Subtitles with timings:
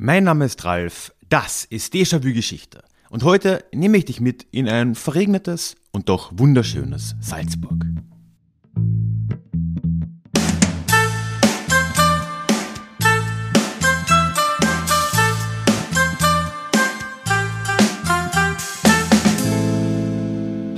[0.00, 2.84] Mein Name ist Ralf, das ist Déjà-vu Geschichte.
[3.10, 7.84] Und heute nehme ich dich mit in ein verregnetes und doch wunderschönes Salzburg.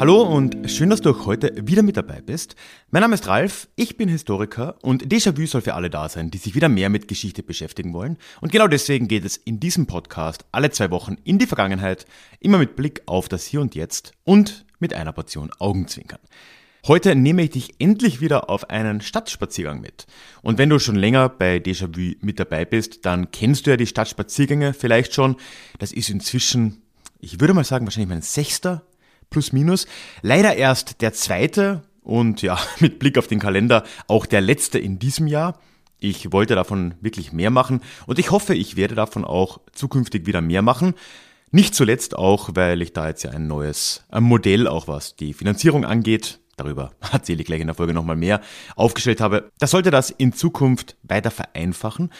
[0.00, 2.56] Hallo und schön, dass du auch heute wieder mit dabei bist.
[2.90, 6.38] Mein Name ist Ralf, ich bin Historiker und Déjà-vu soll für alle da sein, die
[6.38, 8.16] sich wieder mehr mit Geschichte beschäftigen wollen.
[8.40, 12.06] Und genau deswegen geht es in diesem Podcast alle zwei Wochen in die Vergangenheit,
[12.40, 16.20] immer mit Blick auf das Hier und Jetzt und mit einer Portion Augenzwinkern.
[16.86, 20.06] Heute nehme ich dich endlich wieder auf einen Stadtspaziergang mit.
[20.40, 23.86] Und wenn du schon länger bei Déjà-vu mit dabei bist, dann kennst du ja die
[23.86, 25.36] Stadtspaziergänge vielleicht schon.
[25.78, 26.80] Das ist inzwischen,
[27.18, 28.82] ich würde mal sagen, wahrscheinlich mein sechster
[29.30, 29.86] plus minus.
[30.22, 34.98] Leider erst der zweite und ja, mit Blick auf den Kalender auch der letzte in
[34.98, 35.58] diesem Jahr.
[35.98, 40.40] Ich wollte davon wirklich mehr machen und ich hoffe, ich werde davon auch zukünftig wieder
[40.40, 40.94] mehr machen.
[41.50, 45.84] Nicht zuletzt auch, weil ich da jetzt ja ein neues Modell, auch was die Finanzierung
[45.84, 48.40] angeht, darüber erzähle ich gleich in der Folge nochmal mehr,
[48.76, 49.50] aufgestellt habe.
[49.58, 52.10] Das sollte das in Zukunft weiter vereinfachen.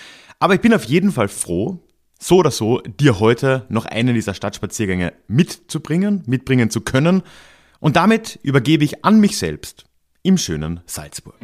[0.41, 1.79] Aber ich bin auf jeden Fall froh,
[2.23, 7.23] so oder so dir heute noch einen dieser Stadtspaziergänge mitzubringen, mitbringen zu können.
[7.81, 9.87] Und damit übergebe ich an mich selbst
[10.23, 11.35] im schönen Salzburg.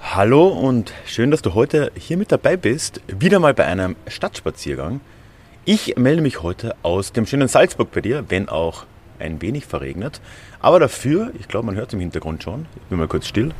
[0.00, 5.00] Hallo und schön, dass du heute hier mit dabei bist, wieder mal bei einem Stadtspaziergang.
[5.64, 8.84] Ich melde mich heute aus dem schönen Salzburg bei dir, wenn auch
[9.18, 10.20] ein wenig verregnet.
[10.60, 13.52] Aber dafür, ich glaube, man hört es im Hintergrund schon, ich bin mal kurz still,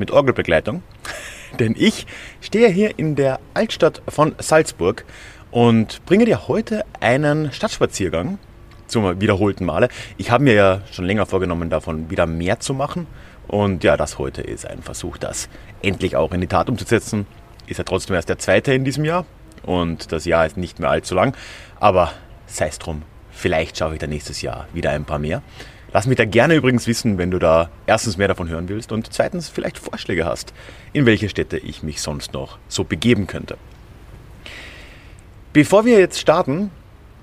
[0.00, 0.82] mit Orgelbegleitung,
[1.60, 2.06] denn ich
[2.40, 5.04] stehe hier in der Altstadt von Salzburg
[5.52, 8.38] und bringe dir heute einen Stadtspaziergang
[8.88, 9.88] zum wiederholten Male.
[10.16, 13.06] Ich habe mir ja schon länger vorgenommen, davon wieder mehr zu machen.
[13.46, 15.48] Und ja, das heute ist ein Versuch, das
[15.82, 17.26] endlich auch in die Tat umzusetzen.
[17.66, 19.24] Ist ja trotzdem erst der zweite in diesem Jahr
[19.62, 21.36] und das Jahr ist nicht mehr allzu lang.
[21.78, 22.12] Aber
[22.46, 25.42] sei es drum, vielleicht schaffe ich da nächstes Jahr wieder ein paar mehr.
[25.92, 29.12] Lass mich da gerne übrigens wissen, wenn du da erstens mehr davon hören willst und
[29.12, 30.52] zweitens vielleicht Vorschläge hast,
[30.92, 33.56] in welche Städte ich mich sonst noch so begeben könnte.
[35.52, 36.70] Bevor wir jetzt starten,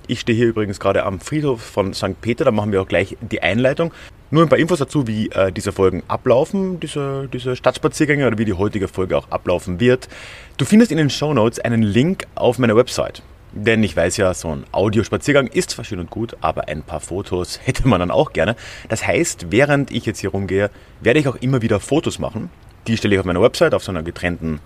[0.08, 2.20] ich stehe hier übrigens gerade am Friedhof von St.
[2.20, 3.94] Peter, da machen wir auch gleich die Einleitung.
[4.32, 8.44] Nur ein paar Infos dazu, wie äh, diese Folgen ablaufen, diese, diese Stadtspaziergänge oder wie
[8.44, 10.10] die heutige Folge auch ablaufen wird.
[10.58, 13.22] Du findest in den Show Notes einen Link auf meiner Website.
[13.52, 17.00] Denn ich weiß ja, so ein Audiospaziergang ist zwar schön und gut, aber ein paar
[17.00, 18.56] Fotos hätte man dann auch gerne.
[18.90, 20.70] Das heißt, während ich jetzt hier rumgehe,
[21.02, 22.50] werde ich auch immer wieder Fotos machen.
[22.88, 24.60] Die stelle ich auf meiner Website auf so einer getrennten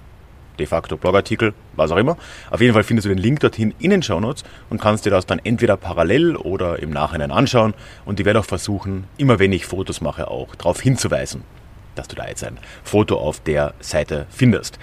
[0.59, 2.17] de facto Blogartikel, was auch immer.
[2.49, 5.25] Auf jeden Fall findest du den Link dorthin in den Shownotes und kannst dir das
[5.25, 7.73] dann entweder parallel oder im Nachhinein anschauen.
[8.05, 11.43] Und ich werde auch versuchen, immer wenn ich Fotos mache, auch darauf hinzuweisen,
[11.95, 14.77] dass du da jetzt ein Foto auf der Seite findest.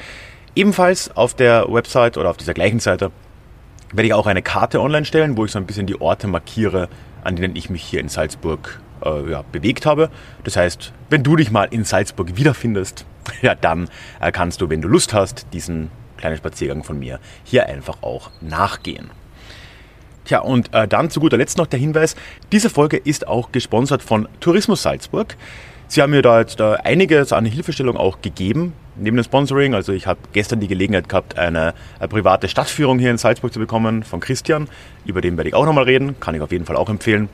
[0.55, 3.13] Ebenfalls auf der Website oder auf dieser gleichen Seite
[3.93, 6.89] werde ich auch eine Karte online stellen, wo ich so ein bisschen die Orte markiere,
[7.25, 10.11] an denen ich mich hier in Salzburg äh, ja, bewegt habe.
[10.45, 13.07] Das heißt, wenn du dich mal in Salzburg wiederfindest,
[13.43, 13.89] ja, dann
[14.21, 18.31] äh, kannst du, wenn du Lust hast, diesen kleinen Spaziergang von mir hier einfach auch
[18.41, 19.11] nachgehen.
[20.25, 22.15] Tja, und äh, dann zu guter Letzt noch der Hinweis,
[22.53, 25.37] diese Folge ist auch gesponsert von Tourismus Salzburg.
[25.91, 29.75] Sie haben mir da jetzt äh, einiges an Hilfestellung auch gegeben, neben dem Sponsoring.
[29.75, 33.59] Also ich habe gestern die Gelegenheit gehabt, eine, eine, private Stadtführung hier in Salzburg zu
[33.59, 34.69] bekommen von Christian.
[35.07, 37.31] Über den werde ich auch nochmal reden, kann ich auf jeden Fall auch empfehlen.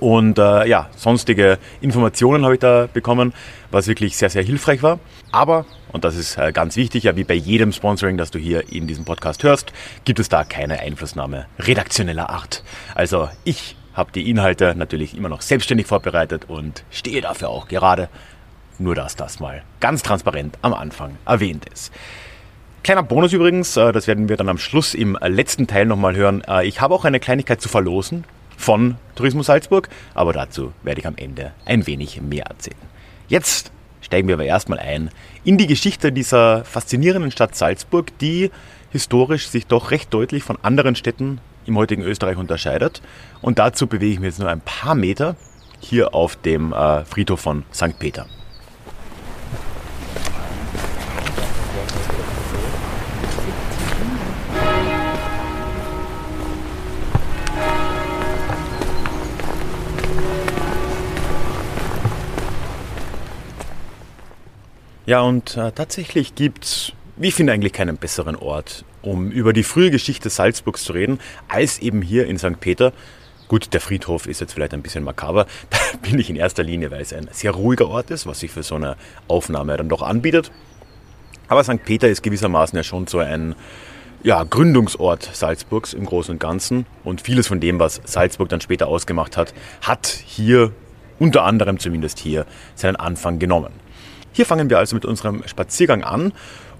[0.00, 3.34] Und äh, ja, sonstige Informationen habe ich da bekommen,
[3.70, 4.98] was wirklich sehr, sehr hilfreich war.
[5.30, 8.72] Aber, und das ist äh, ganz wichtig, ja wie bei jedem Sponsoring, das du hier
[8.72, 9.72] in diesem Podcast hörst,
[10.04, 12.64] gibt es da keine Einflussnahme redaktioneller Art.
[12.94, 18.08] Also ich habe die Inhalte natürlich immer noch selbstständig vorbereitet und stehe dafür auch gerade.
[18.78, 21.92] Nur dass das mal ganz transparent am Anfang erwähnt ist.
[22.82, 26.42] Kleiner Bonus übrigens, äh, das werden wir dann am Schluss im letzten Teil nochmal hören.
[26.48, 28.24] Äh, ich habe auch eine Kleinigkeit zu verlosen
[28.56, 32.76] von Tourismus Salzburg, aber dazu werde ich am Ende ein wenig mehr erzählen.
[33.28, 33.70] Jetzt
[34.00, 35.10] steigen wir aber erstmal ein
[35.44, 38.50] in die Geschichte dieser faszinierenden Stadt Salzburg, die
[38.90, 43.02] historisch sich doch recht deutlich von anderen Städten im heutigen Österreich unterscheidet.
[43.40, 45.36] Und dazu bewege ich mich jetzt nur ein paar Meter
[45.80, 47.98] hier auf dem äh, Friedhof von St.
[47.98, 48.26] Peter.
[65.04, 69.52] Ja, und äh, tatsächlich gibt es, wie ich finde, eigentlich keinen besseren Ort, um über
[69.52, 71.18] die frühe Geschichte Salzburgs zu reden,
[71.48, 72.60] als eben hier in St.
[72.60, 72.92] Peter.
[73.48, 75.46] Gut, der Friedhof ist jetzt vielleicht ein bisschen makaber.
[75.70, 75.78] Da
[76.08, 78.62] bin ich in erster Linie, weil es ein sehr ruhiger Ort ist, was sich für
[78.62, 78.96] so eine
[79.28, 80.50] Aufnahme dann doch anbietet.
[81.48, 81.84] Aber St.
[81.84, 83.54] Peter ist gewissermaßen ja schon so ein
[84.22, 86.86] ja, Gründungsort Salzburgs im Großen und Ganzen.
[87.04, 89.52] Und vieles von dem, was Salzburg dann später ausgemacht hat,
[89.82, 90.72] hat hier,
[91.18, 93.72] unter anderem zumindest hier, seinen Anfang genommen.
[94.32, 96.32] Hier fangen wir also mit unserem Spaziergang an.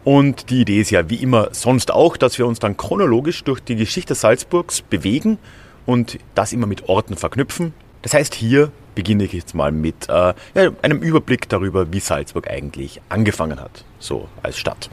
[0.04, 3.60] Und die Idee ist ja wie immer sonst auch, dass wir uns dann chronologisch durch
[3.60, 5.38] die Geschichte Salzburgs bewegen
[5.86, 7.72] und das immer mit Orten verknüpfen.
[8.02, 12.50] Das heißt, hier beginne ich jetzt mal mit äh, ja, einem Überblick darüber, wie Salzburg
[12.50, 14.90] eigentlich angefangen hat, so als Stadt.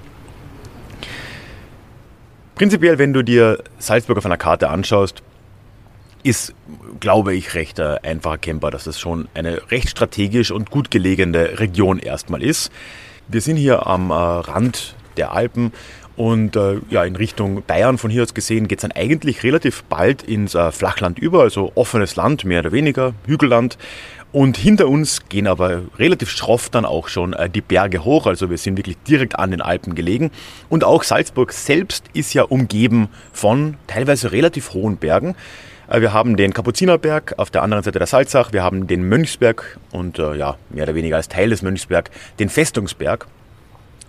[2.55, 5.23] Prinzipiell, wenn du dir Salzburg auf einer Karte anschaust,
[6.23, 6.53] ist,
[6.99, 11.59] glaube ich, recht äh, einfach erkennbar, dass es schon eine recht strategisch und gut gelegene
[11.59, 12.71] Region erstmal ist.
[13.27, 15.71] Wir sind hier am äh, Rand der Alpen
[16.19, 19.85] und äh, ja, in Richtung Bayern von hier aus gesehen geht es dann eigentlich relativ
[19.85, 23.77] bald ins äh, Flachland über, also offenes Land, mehr oder weniger, Hügelland.
[24.33, 28.27] Und hinter uns gehen aber relativ schroff dann auch schon äh, die Berge hoch.
[28.27, 30.29] Also wir sind wirklich direkt an den Alpen gelegen.
[30.67, 35.37] Und auch Salzburg selbst ist ja umgeben von teilweise relativ hohen Bergen.
[35.87, 39.79] Äh, wir haben den Kapuzinerberg auf der anderen Seite der Salzach, wir haben den Mönchsberg
[39.91, 43.25] und äh, ja, mehr oder weniger als Teil des Mönchsberg den Festungsberg.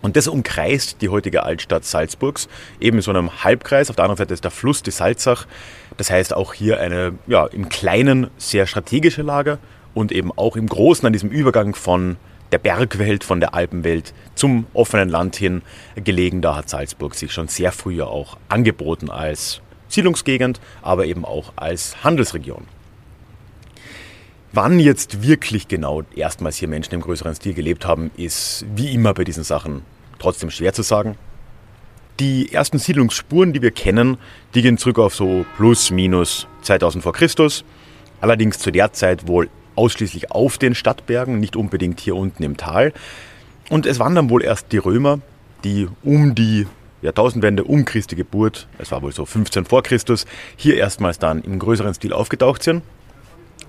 [0.02, 2.48] Und das umkreist die heutige Altstadt Salzburgs,
[2.80, 3.90] eben in so einem Halbkreis.
[3.90, 5.46] Auf der anderen Seite ist der Fluss, die Salzach.
[5.96, 9.58] Das heißt auch hier eine ja, im Kleinen sehr strategische Lage
[9.94, 12.16] und eben auch im Großen an diesem Übergang von
[12.52, 15.62] der Bergwelt, von der Alpenwelt zum offenen Land hin
[15.94, 16.42] gelegen.
[16.42, 22.02] Da hat Salzburg sich schon sehr früh auch angeboten als Siedlungsgegend, aber eben auch als
[22.02, 22.66] Handelsregion.
[24.52, 29.14] Wann jetzt wirklich genau erstmals hier Menschen im größeren Stil gelebt haben, ist wie immer
[29.14, 29.82] bei diesen Sachen
[30.18, 31.16] trotzdem schwer zu sagen.
[32.18, 34.18] Die ersten Siedlungsspuren, die wir kennen,
[34.54, 37.64] die gehen zurück auf so plus minus 2000 vor Christus.
[38.20, 42.92] Allerdings zu der Zeit wohl ausschließlich auf den Stadtbergen, nicht unbedingt hier unten im Tal.
[43.68, 45.20] Und es waren dann wohl erst die Römer,
[45.62, 46.66] die um die
[47.02, 50.26] Jahrtausendwende, um Christi Geburt, es war wohl so 15 vor Christus,
[50.56, 52.82] hier erstmals dann im größeren Stil aufgetaucht sind.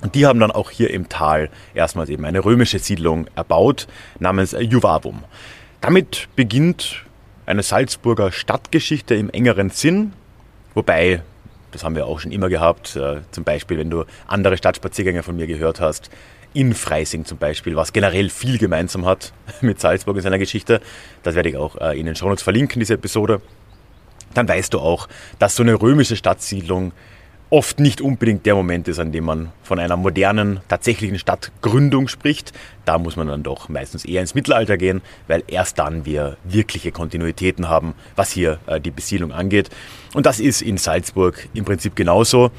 [0.01, 3.88] Und die haben dann auch hier im Tal erstmals eben eine römische Siedlung erbaut,
[4.19, 5.24] namens Juvavum.
[5.80, 7.03] Damit beginnt
[7.45, 10.13] eine Salzburger Stadtgeschichte im engeren Sinn,
[10.74, 11.21] wobei
[11.71, 12.95] das haben wir auch schon immer gehabt.
[12.95, 16.09] Äh, zum Beispiel, wenn du andere Stadtspaziergänge von mir gehört hast,
[16.54, 19.31] in Freising zum Beispiel, was generell viel gemeinsam hat
[19.62, 20.81] mit Salzburg in seiner Geschichte.
[21.24, 23.42] Das werde ich auch äh, in den Shownotes verlinken, diese Episode.
[24.33, 25.07] Dann weißt du auch,
[25.39, 26.92] dass so eine römische Stadtsiedlung
[27.51, 32.53] oft nicht unbedingt der Moment ist, an dem man von einer modernen, tatsächlichen Stadtgründung spricht.
[32.86, 36.94] Da muss man dann doch meistens eher ins Mittelalter gehen, weil erst dann wir wirkliche
[36.94, 39.69] Kontinuitäten haben, was hier äh, die Besiedlung angeht.
[40.13, 42.51] Und das ist in Salzburg im Prinzip genauso.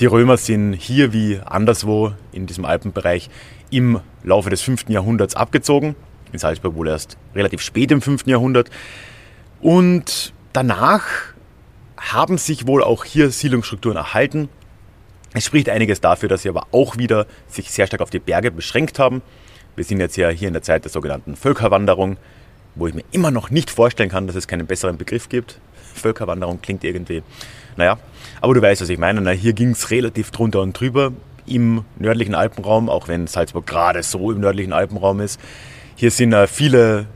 [0.00, 3.30] Die Römer sind hier wie anderswo in diesem Alpenbereich
[3.70, 4.90] im Laufe des 5.
[4.90, 5.96] Jahrhunderts abgezogen.
[6.32, 8.26] In Salzburg wohl erst relativ spät im 5.
[8.26, 8.68] Jahrhundert.
[9.62, 11.33] Und danach
[12.12, 14.48] haben sich wohl auch hier Siedlungsstrukturen erhalten.
[15.32, 18.50] Es spricht einiges dafür, dass sie aber auch wieder sich sehr stark auf die Berge
[18.50, 19.22] beschränkt haben.
[19.74, 22.16] Wir sind jetzt ja hier in der Zeit der sogenannten Völkerwanderung,
[22.76, 25.60] wo ich mir immer noch nicht vorstellen kann, dass es keinen besseren Begriff gibt.
[25.94, 27.22] Völkerwanderung klingt irgendwie,
[27.76, 27.98] naja,
[28.40, 29.20] aber du weißt, was ich meine.
[29.20, 31.12] Na, hier ging es relativ drunter und drüber
[31.46, 35.40] im nördlichen Alpenraum, auch wenn Salzburg gerade so im nördlichen Alpenraum ist.
[35.96, 37.06] Hier sind äh, viele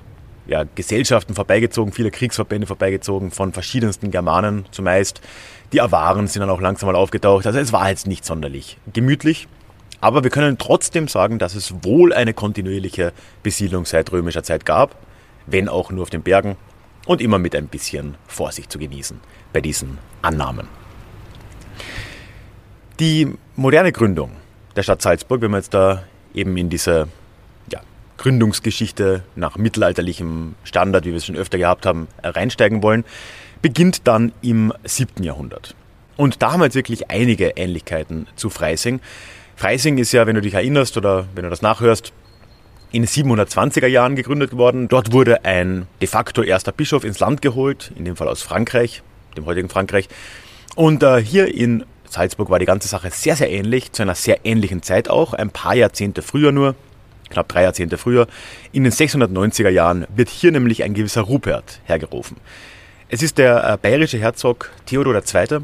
[0.48, 5.20] ja, Gesellschaften vorbeigezogen, viele Kriegsverbände vorbeigezogen, von verschiedensten Germanen zumeist.
[5.72, 7.46] Die Awaren sind dann auch langsam mal aufgetaucht.
[7.46, 9.46] Also es war jetzt nicht sonderlich gemütlich.
[10.00, 13.12] Aber wir können trotzdem sagen, dass es wohl eine kontinuierliche
[13.42, 14.96] Besiedlung seit römischer Zeit gab,
[15.46, 16.56] wenn auch nur auf den Bergen
[17.06, 19.20] und immer mit ein bisschen Vorsicht zu genießen
[19.52, 20.68] bei diesen Annahmen.
[23.00, 24.32] Die moderne Gründung
[24.76, 27.08] der Stadt Salzburg, wenn wir jetzt da eben in diese
[28.18, 33.04] Gründungsgeschichte nach mittelalterlichem Standard, wie wir es schon öfter gehabt haben, reinsteigen wollen,
[33.62, 35.22] beginnt dann im 7.
[35.22, 35.74] Jahrhundert.
[36.16, 39.00] Und da haben wir jetzt wirklich einige Ähnlichkeiten zu Freising.
[39.56, 42.12] Freising ist ja, wenn du dich erinnerst oder wenn du das nachhörst,
[42.90, 44.88] in den 720er Jahren gegründet worden.
[44.88, 49.02] Dort wurde ein de facto erster Bischof ins Land geholt, in dem Fall aus Frankreich,
[49.36, 50.08] dem heutigen Frankreich.
[50.74, 54.44] Und äh, hier in Salzburg war die ganze Sache sehr, sehr ähnlich, zu einer sehr
[54.44, 56.74] ähnlichen Zeit auch, ein paar Jahrzehnte früher nur
[57.30, 58.26] knapp drei Jahrzehnte früher.
[58.72, 62.36] In den 690er Jahren wird hier nämlich ein gewisser Rupert hergerufen.
[63.08, 65.60] Es ist der äh, bayerische Herzog Theodor II.,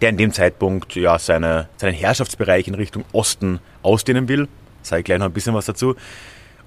[0.00, 4.48] der in dem Zeitpunkt ja, seine, seinen Herrschaftsbereich in Richtung Osten ausdehnen will.
[4.82, 5.94] Sage ich gleich noch ein bisschen was dazu.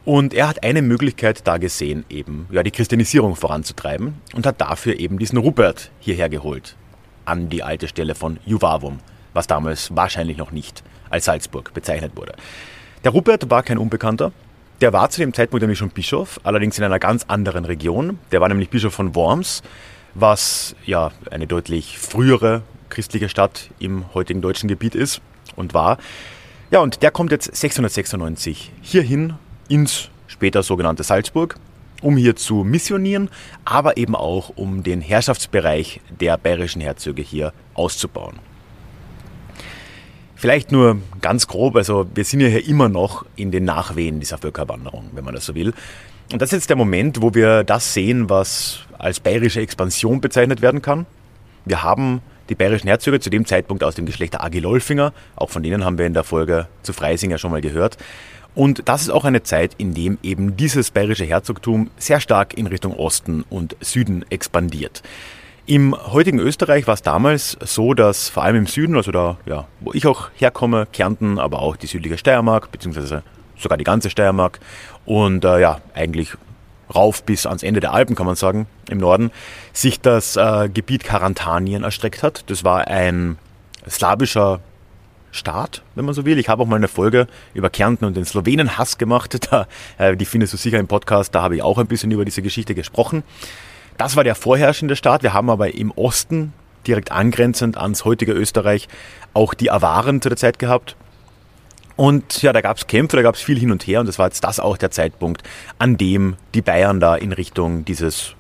[0.06, 5.00] Und er hat eine Möglichkeit da gesehen, eben ja, die Christianisierung voranzutreiben und hat dafür
[5.00, 6.76] eben diesen Rupert hierher geholt,
[7.26, 9.00] an die alte Stelle von Juvavum
[9.34, 12.34] was damals wahrscheinlich noch nicht als Salzburg bezeichnet wurde.
[13.04, 14.32] Der Rupert war kein Unbekannter.
[14.80, 18.18] Der war zu dem Zeitpunkt nämlich schon Bischof, allerdings in einer ganz anderen Region.
[18.32, 19.62] Der war nämlich Bischof von Worms,
[20.14, 25.20] was ja eine deutlich frühere christliche Stadt im heutigen deutschen Gebiet ist
[25.58, 25.98] und war.
[26.72, 29.34] Ja, und der kommt jetzt 696 hierhin
[29.68, 31.58] ins später sogenannte Salzburg,
[32.02, 33.30] um hier zu missionieren,
[33.66, 38.40] aber eben auch um den Herrschaftsbereich der bayerischen Herzöge hier auszubauen.
[40.44, 44.38] Vielleicht nur ganz grob, also wir sind ja hier immer noch in den Nachwehen dieser
[44.38, 45.74] Völkerwanderung, wenn man das so will.
[46.34, 50.62] Und das ist jetzt der Moment, wo wir das sehen, was als bayerische Expansion bezeichnet
[50.62, 51.06] werden kann.
[51.64, 55.64] Wir haben die bayerischen Herzöge zu dem Zeitpunkt aus dem Geschlecht der Agilolfinger, auch von
[55.64, 57.96] denen haben wir in der Folge zu Freising ja schon mal gehört.
[58.54, 62.68] Und das ist auch eine Zeit, in dem eben dieses bayerische Herzogtum sehr stark in
[62.68, 65.04] Richtung Osten und Süden expandiert.
[65.65, 69.65] Im heutigen Österreich war es damals so, dass vor allem im Süden, also da, ja,
[69.79, 73.24] wo ich auch herkomme, Kärnten, aber auch die südliche Steiermark, beziehungsweise
[73.58, 74.60] sogar die ganze Steiermark
[75.05, 76.34] und äh, ja, eigentlich
[76.93, 79.32] rauf bis ans Ende der Alpen, kann man sagen, im Norden,
[79.72, 82.43] sich das äh, Gebiet Karantanien erstreckt hat.
[82.50, 83.38] Das war ein
[83.89, 84.60] slawischer
[85.32, 86.38] Staat, wenn man so will.
[86.39, 89.38] Ich habe auch mal eine Folge über Kärnten und den Slowenen-Hass gemacht.
[89.50, 89.67] Da,
[89.98, 91.34] äh, die findest du sicher im Podcast.
[91.34, 93.24] Da habe ich auch ein bisschen über diese Geschichte gesprochen.
[93.98, 95.24] Das war der vorherrschende Staat.
[95.24, 96.54] Wir haben aber im Osten,
[96.88, 98.88] direkt angrenzend ans heutige Österreich,
[99.34, 100.96] auch die Awaren zu der Zeit gehabt.
[101.96, 104.18] Und ja, da gab es Kämpfe, da gab es viel hin und her und das
[104.18, 105.44] war jetzt das auch der Zeitpunkt,
[105.78, 108.36] an dem die Bayern da in Richtung dieses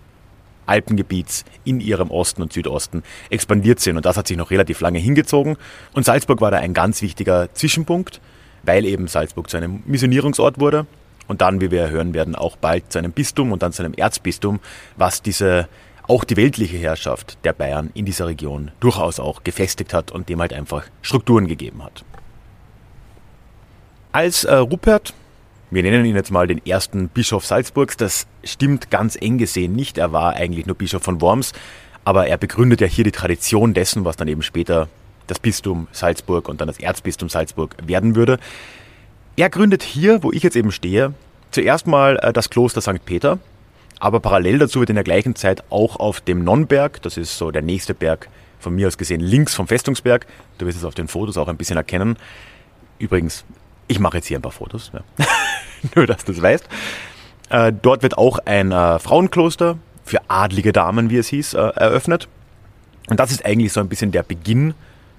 [0.65, 3.97] Alpengebiets in ihrem Osten und Südosten expandiert sind.
[3.97, 5.57] Und das hat sich noch relativ lange hingezogen.
[5.93, 8.21] Und Salzburg war da ein ganz wichtiger Zwischenpunkt,
[8.63, 10.87] weil eben Salzburg zu einem Missionierungsort wurde
[11.27, 13.93] und dann, wie wir hören werden, auch bald zu einem Bistum und dann zu einem
[13.93, 14.59] Erzbistum,
[14.97, 15.67] was diese
[16.07, 20.41] auch die weltliche Herrschaft der Bayern in dieser Region durchaus auch gefestigt hat und dem
[20.41, 22.03] halt einfach Strukturen gegeben hat.
[24.11, 25.13] Als äh, Rupert,
[25.71, 29.97] wir nennen ihn jetzt mal den ersten Bischof Salzburgs, das stimmt ganz eng gesehen nicht.
[29.97, 31.53] Er war eigentlich nur Bischof von Worms,
[32.05, 34.89] aber er begründet ja hier die Tradition dessen, was dann eben später
[35.27, 38.39] das Bistum Salzburg und dann das Erzbistum Salzburg werden würde.
[39.35, 41.13] Er gründet hier, wo ich jetzt eben stehe,
[41.49, 43.03] zuerst mal äh, das Kloster St.
[43.03, 43.39] Peter,
[43.99, 47.49] aber parallel dazu wird in der gleichen Zeit auch auf dem Nonnberg, das ist so
[47.49, 50.27] der nächste Berg von mir aus gesehen links vom Festungsberg,
[50.59, 52.17] du wirst es auf den Fotos auch ein bisschen erkennen.
[52.99, 53.43] Übrigens,
[53.87, 55.01] ich mache jetzt hier ein paar Fotos, ja.
[55.95, 56.69] nur dass du es weißt.
[57.49, 62.27] Äh, dort wird auch ein äh, Frauenkloster für adlige Damen, wie es hieß, eröffnet.
[63.09, 64.75] Und das ist eigentlich so ein bisschen der Beginn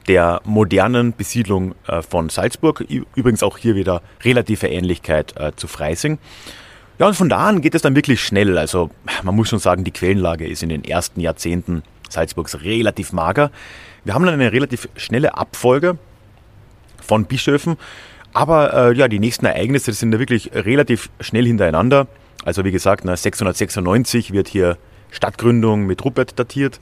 [0.09, 2.81] der modernen Besiedlung äh, von Salzburg.
[3.15, 6.19] Übrigens auch hier wieder relative Ähnlichkeit äh, zu Freising.
[6.99, 8.57] Ja, und von da an geht es dann wirklich schnell.
[8.57, 8.91] Also
[9.23, 13.51] man muss schon sagen, die Quellenlage ist in den ersten Jahrzehnten Salzburgs relativ mager.
[14.05, 15.99] Wir haben dann eine relativ schnelle Abfolge
[17.01, 17.77] von Bischöfen.
[18.33, 22.07] Aber äh, ja, die nächsten Ereignisse sind da wirklich relativ schnell hintereinander.
[22.45, 24.77] Also wie gesagt, 696 wird hier
[25.11, 26.81] Stadtgründung mit Rupert datiert.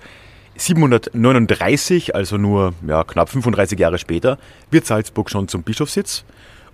[0.63, 4.39] 739, also nur ja, knapp 35 Jahre später,
[4.71, 6.25] wird Salzburg schon zum Bischofssitz.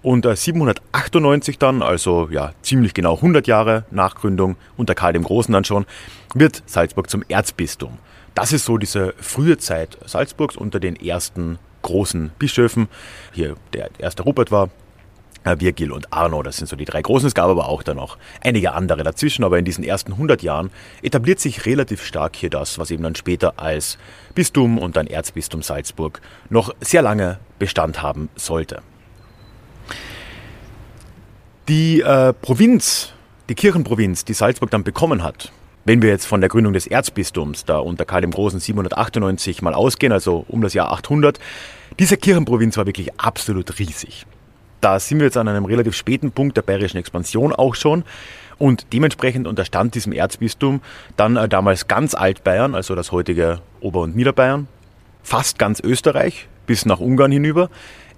[0.03, 5.25] Und 798 äh, dann, also ja, ziemlich genau 100 Jahre nach Gründung, unter Karl dem
[5.25, 5.87] Großen dann schon,
[6.35, 7.99] wird Salzburg zum Erzbistum.
[8.35, 12.89] Das ist so diese frühe Zeit Salzburgs unter den ersten großen Bischöfen.
[13.33, 14.69] Hier der erste Rupert war,
[15.57, 17.27] Virgil und Arno, das sind so die drei großen.
[17.27, 19.45] Es gab aber auch dann noch einige andere dazwischen.
[19.45, 20.71] Aber in diesen ersten 100 Jahren
[21.03, 23.99] etabliert sich relativ stark hier das, was eben dann später als
[24.35, 28.83] Bistum und dann Erzbistum Salzburg noch sehr lange Bestand haben sollte.
[31.69, 33.13] Die äh, Provinz,
[33.49, 35.53] die Kirchenprovinz, die Salzburg dann bekommen hat,
[35.85, 39.75] wenn wir jetzt von der Gründung des Erzbistums da unter Karl dem Großen 798 mal
[39.75, 41.39] ausgehen, also um das Jahr 800,
[41.99, 44.27] diese Kirchenprovinz war wirklich absolut riesig
[44.81, 48.05] da sind wir jetzt an einem relativ späten Punkt der bayerischen Expansion auch schon.
[48.59, 50.81] Und dementsprechend unterstand diesem Erzbistum
[51.17, 54.67] dann äh, damals ganz Altbayern, also das heutige Ober- und Niederbayern,
[55.23, 57.71] fast ganz Österreich bis nach Ungarn hinüber.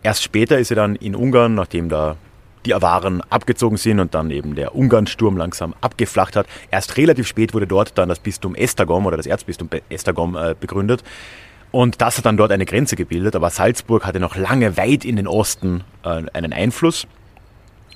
[0.02, 2.16] Erst später ist er dann in Ungarn, nachdem da
[2.66, 6.46] die Awaren abgezogen sind und dann eben der Ungarnsturm langsam abgeflacht hat.
[6.70, 11.02] Erst relativ spät wurde dort dann das Bistum Esztergom oder das Erzbistum Esztergom äh, begründet.
[11.72, 15.16] Und das hat dann dort eine Grenze gebildet, aber Salzburg hatte noch lange weit in
[15.16, 17.06] den Osten äh, einen Einfluss.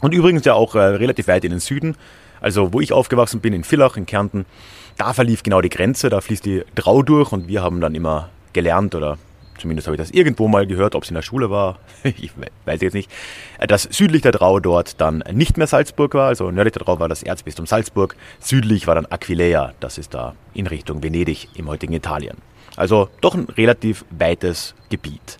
[0.00, 1.96] Und übrigens ja auch äh, relativ weit in den Süden.
[2.40, 4.44] Also wo ich aufgewachsen bin, in Villach, in Kärnten,
[4.98, 8.28] da verlief genau die Grenze, da fließt die Drau durch und wir haben dann immer
[8.52, 9.18] gelernt oder
[9.58, 12.32] zumindest habe ich das irgendwo mal gehört, ob es in der Schule war, ich
[12.66, 13.10] weiß jetzt nicht,
[13.58, 17.00] äh, dass südlich der Drau dort dann nicht mehr Salzburg war, also nördlich der Drau
[17.00, 21.68] war das Erzbistum Salzburg, südlich war dann Aquileia, das ist da in Richtung Venedig im
[21.68, 22.36] heutigen Italien.
[22.76, 25.38] Also doch ein relativ weites Gebiet.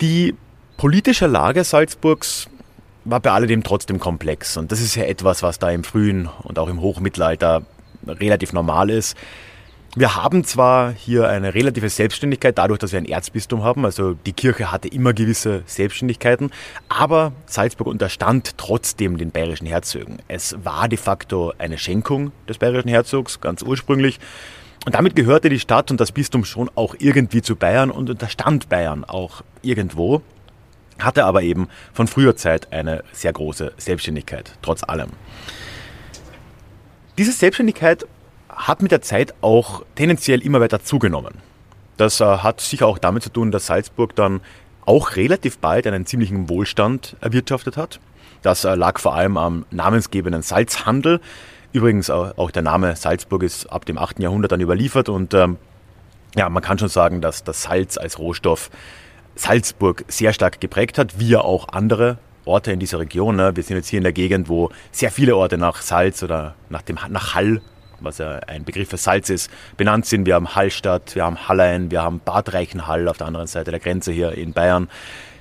[0.00, 0.34] Die
[0.76, 2.48] politische Lage Salzburgs
[3.04, 4.56] war bei alledem trotzdem komplex.
[4.56, 7.62] Und das ist ja etwas, was da im frühen und auch im Hochmittelalter
[8.06, 9.16] relativ normal ist.
[9.96, 14.34] Wir haben zwar hier eine relative Selbstständigkeit dadurch, dass wir ein Erzbistum haben, also die
[14.34, 16.50] Kirche hatte immer gewisse Selbstständigkeiten,
[16.90, 20.18] aber Salzburg unterstand trotzdem den bayerischen Herzögen.
[20.28, 24.20] Es war de facto eine Schenkung des bayerischen Herzogs, ganz ursprünglich.
[24.86, 28.68] Und damit gehörte die Stadt und das Bistum schon auch irgendwie zu Bayern und unterstand
[28.68, 30.22] Bayern auch irgendwo,
[30.98, 35.10] hatte aber eben von früher Zeit eine sehr große Selbstständigkeit, trotz allem.
[37.18, 38.06] Diese Selbstständigkeit
[38.48, 41.34] hat mit der Zeit auch tendenziell immer weiter zugenommen.
[41.96, 44.40] Das äh, hat sicher auch damit zu tun, dass Salzburg dann
[44.86, 48.00] auch relativ bald einen ziemlichen Wohlstand erwirtschaftet hat.
[48.42, 51.20] Das äh, lag vor allem am namensgebenden Salzhandel.
[51.72, 54.20] Übrigens auch der Name Salzburg ist ab dem 8.
[54.20, 55.58] Jahrhundert dann überliefert und ähm,
[56.34, 58.70] ja, man kann schon sagen, dass das Salz als Rohstoff
[59.34, 63.36] Salzburg sehr stark geprägt hat, wie ja auch andere Orte in dieser Region.
[63.36, 63.54] Ne?
[63.54, 66.82] Wir sind jetzt hier in der Gegend, wo sehr viele Orte nach Salz oder nach,
[66.82, 67.60] dem, nach Hall
[68.00, 70.26] was ja ein Begriff für Salz ist, benannt sind.
[70.26, 73.80] Wir haben Hallstatt, wir haben Hallein, wir haben Bad Reichenhall auf der anderen Seite der
[73.80, 74.88] Grenze hier in Bayern.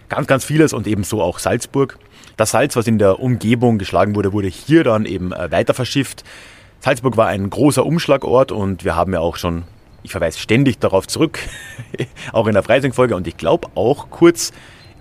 [0.10, 1.98] Ganz, ganz vieles und ebenso auch Salzburg.
[2.38, 6.24] Das Salz, was in der Umgebung geschlagen wurde, wurde hier dann eben äh, weiter verschifft.
[6.80, 9.64] Salzburg war ein großer Umschlagort und wir haben ja auch schon,
[10.04, 11.40] ich verweise ständig darauf zurück,
[12.32, 14.54] auch in der Freising-Folge und ich glaube auch kurz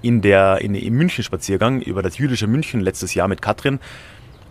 [0.02, 3.78] in der, in, im München-Spaziergang über das jüdische München letztes Jahr mit Katrin,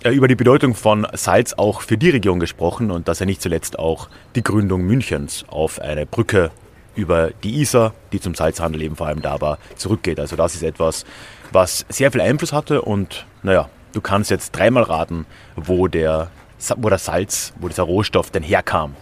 [0.05, 3.79] über die Bedeutung von Salz auch für die Region gesprochen und dass er nicht zuletzt
[3.79, 6.51] auch die Gründung Münchens auf eine Brücke
[6.95, 10.19] über die Isar, die zum Salzhandel eben vor allem da war, zurückgeht.
[10.19, 11.05] Also das ist etwas,
[11.51, 15.25] was sehr viel Einfluss hatte und naja, du kannst jetzt dreimal raten,
[15.55, 16.29] wo der,
[16.77, 18.95] wo der Salz, wo dieser Rohstoff denn herkam,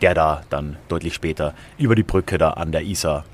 [0.00, 3.24] der da dann deutlich später über die Brücke da an der Isar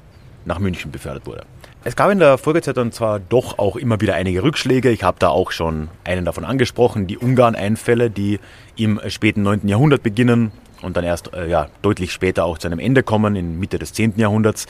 [0.45, 1.45] nach München befördert wurde.
[1.85, 4.91] Es gab in der Folgezeit dann zwar doch auch immer wieder einige Rückschläge.
[4.91, 8.41] Ich habe da auch schon einen davon angesprochen, die Ungarn-Einfälle, die
[8.75, 9.69] im späten 9.
[9.69, 10.51] Jahrhundert beginnen
[10.87, 13.93] und dann erst äh, ja, deutlich später auch zu einem Ende kommen, in Mitte des
[13.93, 14.15] 10.
[14.17, 14.67] Jahrhunderts.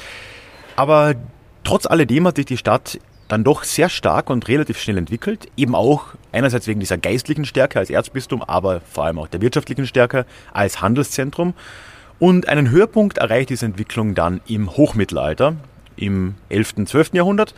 [0.75, 1.14] Aber
[1.62, 5.49] trotz alledem hat sich die Stadt dann doch sehr stark und relativ schnell entwickelt.
[5.57, 9.87] Eben auch einerseits wegen dieser geistlichen Stärke als Erzbistum, aber vor allem auch der wirtschaftlichen
[9.87, 11.55] Stärke als Handelszentrum.
[12.19, 15.57] Und einen Höhepunkt erreicht diese Entwicklung dann im Hochmittelalter,
[15.97, 17.12] im 11., und 12.
[17.12, 17.55] Jahrhundert.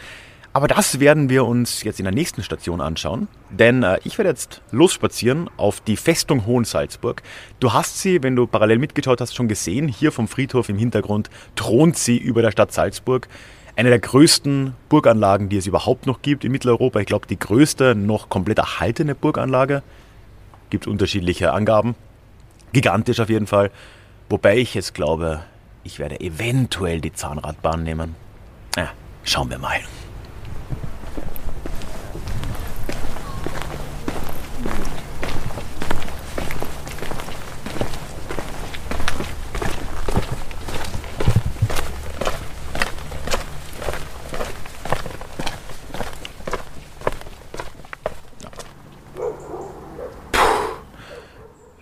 [0.52, 4.30] Aber das werden wir uns jetzt in der nächsten Station anschauen, denn äh, ich werde
[4.30, 7.22] jetzt losspazieren auf die Festung Hohensalzburg.
[7.60, 9.88] Du hast sie, wenn du parallel mitgeschaut hast, schon gesehen.
[9.88, 13.28] Hier vom Friedhof im Hintergrund thront sie über der Stadt Salzburg.
[13.76, 16.98] Eine der größten Burganlagen, die es überhaupt noch gibt in Mitteleuropa.
[16.98, 19.82] Ich glaube, die größte noch komplett erhaltene Burganlage.
[20.70, 21.94] Gibt unterschiedliche Angaben.
[22.72, 23.70] Gigantisch auf jeden Fall.
[24.28, 25.40] Wobei ich jetzt glaube,
[25.84, 28.16] ich werde eventuell die Zahnradbahn nehmen.
[28.76, 28.88] Ja,
[29.22, 29.78] schauen wir mal.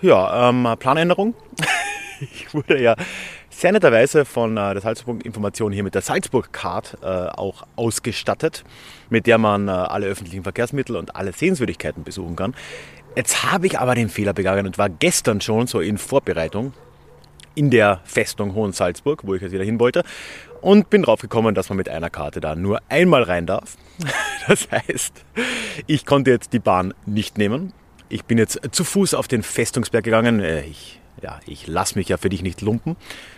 [0.06, 1.34] Ja, ähm, Planänderung.
[2.20, 2.94] ich wurde ja
[3.50, 8.62] sehr netterweise von äh, der Salzburg Information hier mit der Salzburg Card äh, auch ausgestattet,
[9.10, 12.54] mit der man äh, alle öffentlichen Verkehrsmittel und alle Sehenswürdigkeiten besuchen kann.
[13.16, 16.72] Jetzt habe ich aber den Fehler begangen und war gestern schon so in Vorbereitung
[17.56, 20.04] in der Festung Hohensalzburg, wo ich jetzt wieder hin wollte,
[20.60, 23.76] und bin drauf gekommen, dass man mit einer Karte da nur einmal rein darf.
[24.46, 25.24] Das heißt,
[25.88, 27.72] ich konnte jetzt die Bahn nicht nehmen.
[28.08, 30.40] Ich bin jetzt zu Fuß auf den Festungsberg gegangen.
[30.40, 32.96] Äh, ich, ja, ich lasse mich ja für dich nicht lumpen.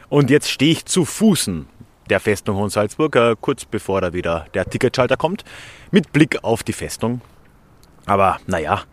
[0.08, 1.66] Und jetzt stehe ich zu Fußen
[2.10, 5.44] der Festung Hohensalzburg, äh, kurz bevor da wieder der Ticketschalter kommt,
[5.90, 7.20] mit Blick auf die Festung.
[8.06, 8.84] Aber naja,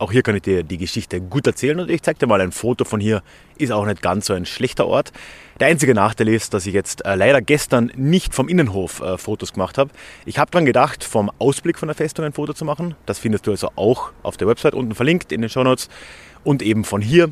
[0.00, 2.52] auch hier kann ich dir die Geschichte gut erzählen und ich zeige dir mal ein
[2.52, 3.22] Foto von hier.
[3.58, 5.12] Ist auch nicht ganz so ein schlechter Ort.
[5.60, 9.52] Der einzige Nachteil ist, dass ich jetzt äh, leider gestern nicht vom Innenhof äh, Fotos
[9.52, 9.90] gemacht habe.
[10.24, 12.94] Ich habe dran gedacht, vom Ausblick von der Festung ein Foto zu machen.
[13.06, 15.88] Das findest du also auch auf der Website unten verlinkt in den Show Notes.
[16.42, 17.30] Und eben von hier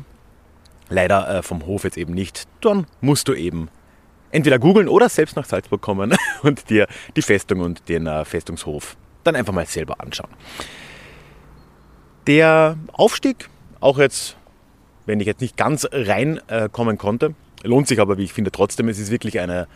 [0.89, 2.47] Leider äh, vom Hof jetzt eben nicht.
[2.61, 3.69] Dann musst du eben
[4.31, 8.97] entweder googeln oder selbst nach Salzburg kommen und dir die Festung und den äh, Festungshof
[9.23, 10.29] dann einfach mal selber anschauen.
[12.29, 13.49] Der Aufstieg,
[13.81, 14.37] auch jetzt,
[15.05, 18.87] wenn ich jetzt nicht ganz reinkommen äh, konnte, lohnt sich aber, wie ich finde, trotzdem.
[18.87, 19.67] Es ist wirklich eine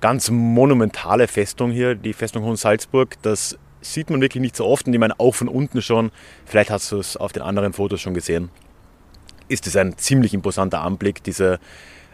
[0.00, 3.20] ganz monumentale Festung hier, die Festung Hohensalzburg.
[3.22, 6.12] Das sieht man wirklich nicht so oft und ich meine auch von unten schon.
[6.44, 8.50] Vielleicht hast du es auf den anderen Fotos schon gesehen
[9.48, 11.22] ist es ein ziemlich imposanter Anblick.
[11.22, 11.58] Diese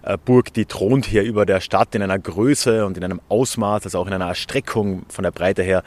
[0.03, 3.85] äh, Burg, die thront hier über der Stadt in einer Größe und in einem Ausmaß,
[3.85, 5.83] also auch in einer Erstreckung von der Breite her,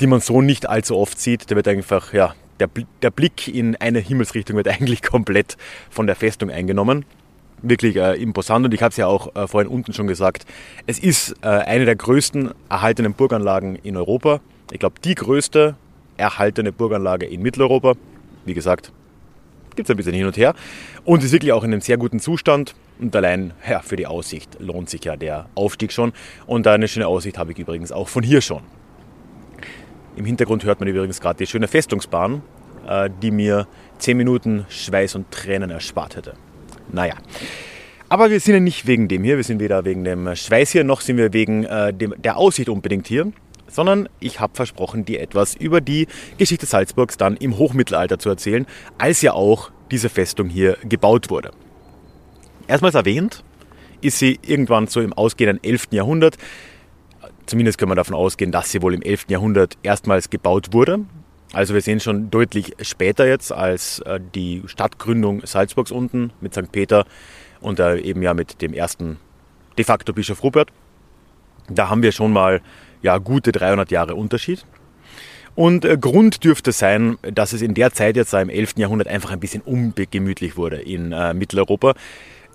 [0.00, 1.50] die man so nicht allzu oft sieht.
[1.50, 2.68] Da wird einfach, ja, der,
[3.02, 5.56] der Blick in eine Himmelsrichtung wird eigentlich komplett
[5.90, 7.04] von der Festung eingenommen.
[7.62, 10.46] Wirklich äh, imposant und ich habe es ja auch äh, vorhin unten schon gesagt,
[10.86, 14.40] es ist äh, eine der größten erhaltenen Burganlagen in Europa.
[14.72, 15.74] Ich glaube, die größte
[16.16, 17.94] erhaltene Burganlage in Mitteleuropa.
[18.46, 18.92] Wie gesagt,
[19.76, 20.54] gibt es ein bisschen hin und her
[21.04, 22.74] und ist wirklich auch in einem sehr guten Zustand.
[22.98, 26.12] Und allein ja, für die Aussicht lohnt sich ja der Aufstieg schon.
[26.46, 28.62] Und eine schöne Aussicht habe ich übrigens auch von hier schon.
[30.20, 32.42] Im Hintergrund hört man übrigens gerade die schöne Festungsbahn,
[32.86, 33.66] äh, die mir
[34.00, 36.34] 10 Minuten Schweiß und Tränen erspart hätte.
[36.92, 37.14] Naja.
[38.10, 40.84] Aber wir sind ja nicht wegen dem hier, wir sind weder wegen dem Schweiß hier,
[40.84, 43.32] noch sind wir wegen äh, dem, der Aussicht unbedingt hier,
[43.66, 46.06] sondern ich habe versprochen, dir etwas über die
[46.36, 48.66] Geschichte Salzburgs dann im Hochmittelalter zu erzählen,
[48.98, 51.50] als ja auch diese Festung hier gebaut wurde.
[52.68, 53.42] Erstmals erwähnt
[54.02, 55.88] ist sie irgendwann so im ausgehenden 11.
[55.92, 56.36] Jahrhundert
[57.50, 59.24] Zumindest können wir davon ausgehen, dass sie wohl im 11.
[59.26, 61.00] Jahrhundert erstmals gebaut wurde.
[61.52, 66.70] Also wir sehen schon deutlich später jetzt als äh, die Stadtgründung Salzburgs unten mit St.
[66.70, 67.06] Peter
[67.60, 69.18] und äh, eben ja mit dem ersten
[69.76, 70.70] de facto Bischof Rupert.
[71.68, 72.60] Da haben wir schon mal
[73.02, 74.64] ja gute 300 Jahre Unterschied.
[75.56, 78.74] Und äh, Grund dürfte sein, dass es in der Zeit jetzt im 11.
[78.76, 81.94] Jahrhundert einfach ein bisschen ungemütlich wurde in Mitteleuropa.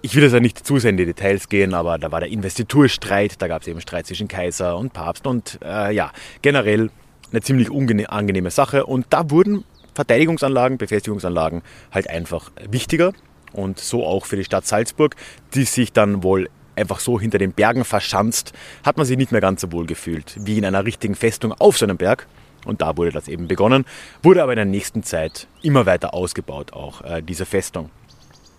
[0.06, 2.30] Ich will jetzt ja nicht zu sehr in die Details gehen, aber da war der
[2.30, 6.12] Investiturstreit, da gab es eben Streit zwischen Kaiser und Papst und äh, ja,
[6.44, 6.92] generell
[7.32, 8.86] eine ziemlich unangenehme Sache.
[8.86, 9.64] Und da wurden
[9.96, 13.14] Verteidigungsanlagen, Befestigungsanlagen halt einfach wichtiger
[13.52, 15.16] und so auch für die Stadt Salzburg,
[15.56, 19.42] die sich dann wohl einfach so hinter den Bergen verschanzt, hat man sich nicht mehr
[19.42, 22.28] ganz so wohl gefühlt wie in einer richtigen Festung auf so einem Berg.
[22.64, 23.86] Und da wurde das eben begonnen,
[24.22, 27.90] wurde aber in der nächsten Zeit immer weiter ausgebaut, auch äh, diese Festung.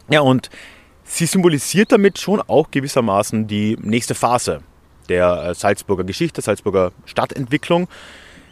[0.09, 0.50] Ja, und
[1.09, 4.61] Sie symbolisiert damit schon auch gewissermaßen die nächste Phase
[5.09, 7.88] der äh, Salzburger Geschichte, Salzburger Stadtentwicklung,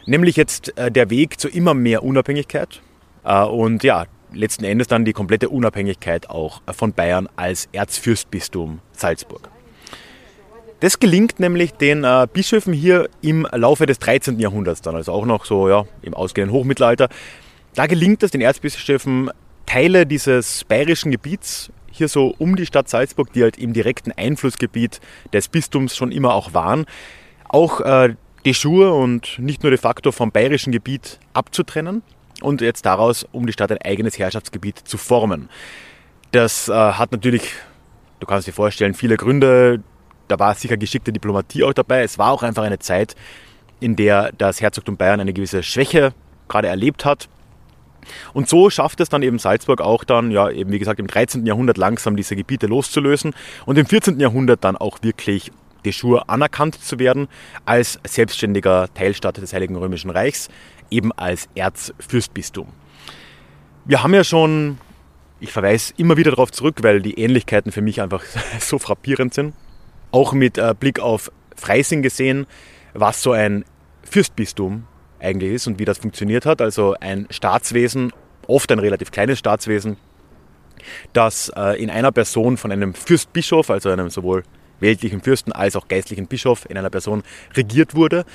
[0.05, 2.81] nämlich jetzt äh, der Weg zu immer mehr Unabhängigkeit
[3.25, 9.49] äh, und ja, letzten Endes dann die komplette Unabhängigkeit auch von Bayern als Erzfürstbistum Salzburg.
[10.79, 14.39] Das gelingt nämlich den Bischöfen hier im Laufe des 13.
[14.39, 17.07] Jahrhunderts dann, also auch noch so ja, im ausgehenden Hochmittelalter.
[17.75, 19.31] Da gelingt es den Erzbischöfen,
[19.65, 24.99] Teile dieses bayerischen Gebiets hier so um die Stadt Salzburg, die halt im direkten Einflussgebiet
[25.33, 26.85] des Bistums schon immer auch waren,
[27.49, 32.03] auch äh, de jure und nicht nur de facto vom bayerischen Gebiet abzutrennen
[32.41, 35.49] und jetzt daraus um die Stadt ein eigenes Herrschaftsgebiet zu formen.
[36.31, 37.49] Das äh, hat natürlich,
[38.19, 39.81] du kannst dir vorstellen, viele Gründe.
[40.27, 42.01] Da war sicher geschickte Diplomatie auch dabei.
[42.03, 43.15] Es war auch einfach eine Zeit,
[43.79, 46.13] in der das Herzogtum Bayern eine gewisse Schwäche
[46.47, 47.29] gerade erlebt hat.
[48.33, 51.45] Und so schafft es dann eben Salzburg auch dann, ja, eben wie gesagt, im 13.
[51.45, 53.33] Jahrhundert langsam diese Gebiete loszulösen
[53.65, 54.19] und im 14.
[54.19, 55.51] Jahrhundert dann auch wirklich
[55.85, 57.27] de jure anerkannt zu werden
[57.65, 60.49] als selbstständiger Teilstaat des Heiligen Römischen Reichs,
[60.89, 62.67] eben als Erzfürstbistum.
[63.85, 64.79] Wir haben ja schon,
[65.39, 68.23] ich verweise immer wieder darauf zurück, weil die Ähnlichkeiten für mich einfach
[68.59, 69.53] so frappierend sind,
[70.11, 72.47] auch mit äh, Blick auf Freising gesehen,
[72.93, 73.63] was so ein
[74.03, 74.87] Fürstbistum
[75.25, 76.61] eigentlich ist und wie das funktioniert hat.
[76.61, 78.13] Also ein Staatswesen,
[78.47, 79.97] oft ein relativ kleines Staatswesen,
[81.13, 84.43] das äh, in einer Person von einem Fürstbischof, also einem sowohl
[84.79, 87.23] weltlichen Fürsten als auch geistlichen Bischof in einer Person
[87.55, 88.25] regiert wurde.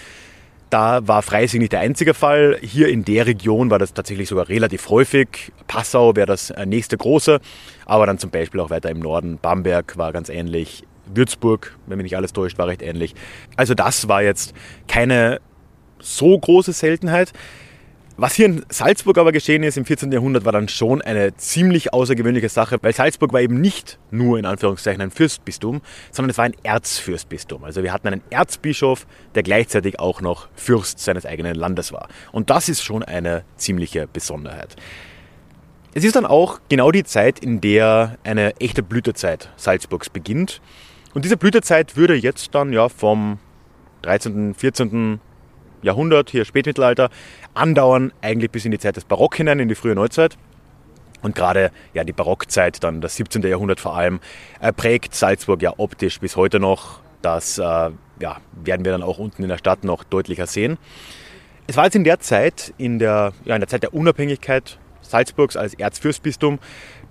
[0.70, 2.56] Da war Freising nicht der einzige Fall.
[2.62, 5.52] Hier in der Region war das tatsächlich sogar relativ häufig.
[5.66, 7.40] Passau wäre das äh, nächste große,
[7.86, 9.38] aber dann zum Beispiel auch weiter im Norden.
[9.40, 10.84] Bamberg war ganz ähnlich.
[11.12, 13.16] Würzburg, wenn mich nicht alles täuscht, war recht ähnlich.
[13.56, 14.54] Also das war jetzt
[14.86, 15.40] keine
[16.00, 17.32] so große Seltenheit.
[18.16, 20.12] Was hier in Salzburg aber geschehen ist im 14.
[20.12, 24.44] Jahrhundert, war dann schon eine ziemlich außergewöhnliche Sache, weil Salzburg war eben nicht nur in
[24.44, 25.80] Anführungszeichen ein Fürstbistum,
[26.12, 27.64] sondern es war ein Erzfürstbistum.
[27.64, 32.08] Also wir hatten einen Erzbischof, der gleichzeitig auch noch Fürst seines eigenen Landes war.
[32.30, 34.76] Und das ist schon eine ziemliche Besonderheit.
[35.94, 40.60] Es ist dann auch genau die Zeit, in der eine echte Blütezeit Salzburgs beginnt.
[41.14, 43.38] Und diese Blütezeit würde jetzt dann ja vom
[44.02, 45.20] 13., 14.,
[45.82, 47.10] Jahrhundert, hier Spätmittelalter,
[47.54, 50.36] andauern eigentlich bis in die Zeit des Barock hinein, in die frühe Neuzeit.
[51.22, 53.42] Und gerade ja, die Barockzeit, dann das 17.
[53.42, 54.20] Jahrhundert vor allem,
[54.60, 57.00] äh, prägt Salzburg ja optisch bis heute noch.
[57.22, 60.78] Das äh, ja, werden wir dann auch unten in der Stadt noch deutlicher sehen.
[61.66, 65.56] Es war jetzt in der Zeit, in der, ja, in der Zeit der Unabhängigkeit Salzburgs
[65.56, 66.58] als Erzfürstbistum,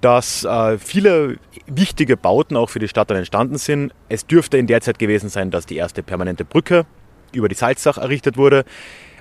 [0.01, 3.93] dass äh, viele wichtige Bauten auch für die Stadt dann entstanden sind.
[4.08, 6.86] Es dürfte in der Zeit gewesen sein, dass die erste permanente Brücke
[7.31, 8.65] über die Salzach errichtet wurde.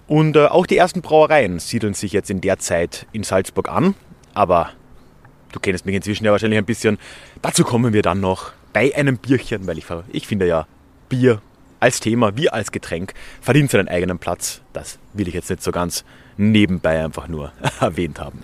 [0.07, 3.95] Und äh, auch die ersten Brauereien siedeln sich jetzt in der Zeit in Salzburg an.
[4.35, 4.71] Aber
[5.53, 6.99] du kennst mich inzwischen ja wahrscheinlich ein bisschen.
[7.43, 10.67] Dazu kommen wir dann noch bei einem Bierchen, weil ich, ich finde ja,
[11.09, 11.41] Bier
[11.81, 14.61] als Thema wie als Getränk verdient seinen eigenen Platz.
[14.73, 16.05] Das will ich jetzt nicht so ganz
[16.37, 18.43] nebenbei einfach nur erwähnt haben.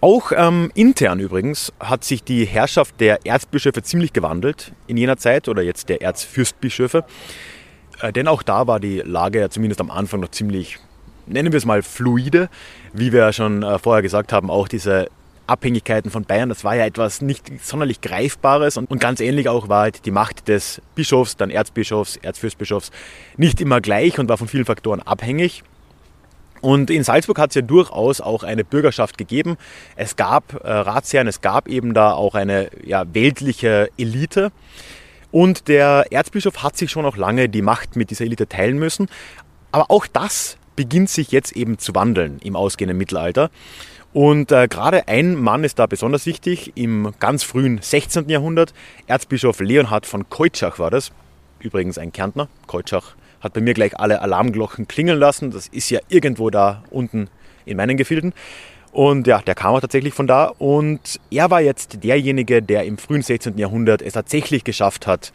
[0.00, 5.48] Auch ähm, intern übrigens hat sich die Herrschaft der Erzbischöfe ziemlich gewandelt in jener Zeit
[5.48, 7.04] oder jetzt der Erzfürstbischöfe.
[8.00, 10.78] Äh, denn auch da war die Lage ja zumindest am Anfang noch ziemlich,
[11.26, 12.50] nennen wir es mal, fluide.
[12.92, 15.08] Wie wir ja schon äh, vorher gesagt haben, auch diese
[15.46, 19.68] Abhängigkeiten von Bayern, das war ja etwas nicht sonderlich Greifbares und, und ganz ähnlich auch
[19.68, 22.90] war halt die Macht des Bischofs, dann Erzbischofs, Erzfürstbischofs
[23.36, 25.62] nicht immer gleich und war von vielen Faktoren abhängig.
[26.60, 29.56] Und in Salzburg hat es ja durchaus auch eine Bürgerschaft gegeben.
[29.94, 34.52] Es gab äh, Ratsherren, es gab eben da auch eine ja, weltliche Elite.
[35.30, 39.08] Und der Erzbischof hat sich schon auch lange die Macht mit dieser Elite teilen müssen.
[39.72, 43.50] Aber auch das beginnt sich jetzt eben zu wandeln im ausgehenden Mittelalter.
[44.12, 48.30] Und äh, gerade ein Mann ist da besonders wichtig, im ganz frühen 16.
[48.30, 48.72] Jahrhundert.
[49.06, 51.12] Erzbischof Leonhard von Keutschach war das.
[51.58, 52.48] Übrigens ein Kärntner.
[52.66, 55.50] Keutschach hat bei mir gleich alle Alarmglocken klingeln lassen.
[55.50, 57.28] Das ist ja irgendwo da unten
[57.64, 58.32] in meinen Gefilden.
[58.92, 60.46] Und ja, der kam auch tatsächlich von da.
[60.58, 63.58] Und er war jetzt derjenige, der im frühen 16.
[63.58, 65.32] Jahrhundert es tatsächlich geschafft hat,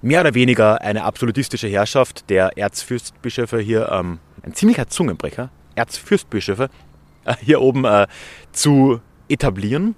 [0.00, 6.68] mehr oder weniger eine absolutistische Herrschaft der Erzfürstbischöfe hier, ähm, ein ziemlicher Zungenbrecher, Erzfürstbischöfe,
[7.24, 8.06] äh, hier oben äh,
[8.52, 9.96] zu etablieren.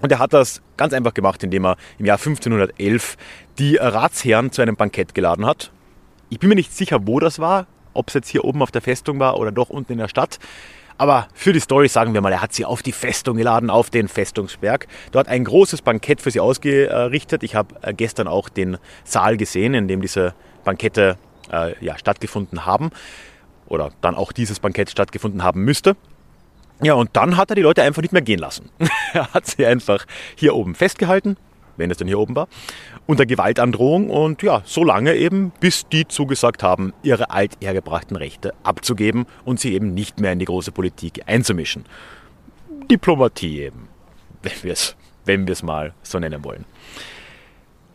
[0.00, 3.16] Und er hat das ganz einfach gemacht, indem er im Jahr 1511
[3.58, 5.70] die Ratsherren zu einem Bankett geladen hat.
[6.36, 8.82] Ich bin mir nicht sicher, wo das war, ob es jetzt hier oben auf der
[8.82, 10.38] Festung war oder doch unten in der Stadt.
[10.98, 13.88] Aber für die Story sagen wir mal, er hat sie auf die Festung geladen, auf
[13.88, 14.86] den Festungsberg.
[15.12, 17.42] Dort ein großes Bankett für sie ausgerichtet.
[17.42, 21.16] Ich habe äh, gestern auch den Saal gesehen, in dem diese Bankette
[21.50, 22.90] äh, ja, stattgefunden haben.
[23.66, 25.96] Oder dann auch dieses Bankett stattgefunden haben müsste.
[26.82, 28.68] Ja, und dann hat er die Leute einfach nicht mehr gehen lassen.
[29.14, 31.38] er hat sie einfach hier oben festgehalten,
[31.78, 32.46] wenn es denn hier oben war,
[33.06, 39.26] unter Gewaltandrohung und ja, so lange eben, bis die zugesagt haben, ihre althergebrachten Rechte abzugeben
[39.44, 41.84] und sie eben nicht mehr in die große Politik einzumischen.
[42.90, 43.88] Diplomatie eben,
[44.42, 46.64] wenn wir es wenn mal so nennen wollen.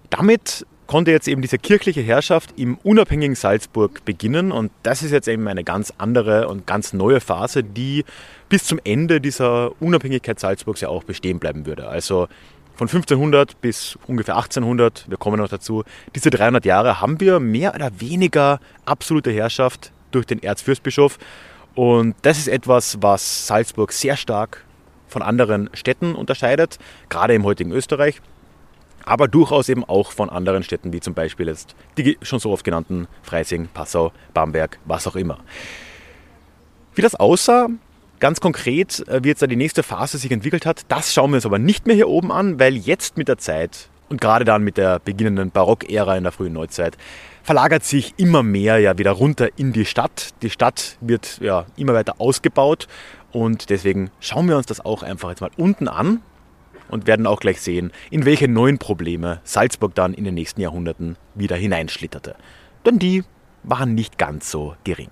[0.09, 5.29] Damit konnte jetzt eben diese kirchliche Herrschaft im unabhängigen Salzburg beginnen und das ist jetzt
[5.29, 8.03] eben eine ganz andere und ganz neue Phase, die
[8.49, 11.87] bis zum Ende dieser Unabhängigkeit Salzburgs ja auch bestehen bleiben würde.
[11.87, 12.27] Also
[12.75, 15.83] von 1500 bis ungefähr 1800, wir kommen noch dazu,
[16.15, 21.19] diese 300 Jahre haben wir mehr oder weniger absolute Herrschaft durch den Erzfürstbischof
[21.75, 24.65] und das ist etwas, was Salzburg sehr stark
[25.07, 26.79] von anderen Städten unterscheidet,
[27.09, 28.21] gerade im heutigen Österreich
[29.05, 32.63] aber durchaus eben auch von anderen Städten, wie zum Beispiel jetzt die schon so oft
[32.63, 35.39] genannten Freising, Passau, Bamberg, was auch immer.
[36.95, 37.69] Wie das aussah,
[38.21, 41.35] ganz konkret, äh, wie jetzt da die nächste Phase sich entwickelt hat, das schauen wir
[41.35, 44.63] uns aber nicht mehr hier oben an, weil jetzt mit der Zeit und gerade dann
[44.63, 46.97] mit der beginnenden Barockära in der frühen Neuzeit
[47.43, 50.29] verlagert sich immer mehr ja wieder runter in die Stadt.
[50.41, 52.87] Die Stadt wird ja immer weiter ausgebaut
[53.31, 56.21] und deswegen schauen wir uns das auch einfach jetzt mal unten an
[56.89, 61.15] und werden auch gleich sehen, in welche neuen Probleme Salzburg dann in den nächsten Jahrhunderten
[61.33, 62.35] wieder hineinschlitterte.
[62.85, 63.23] Denn die
[63.63, 65.09] waren nicht ganz so gering.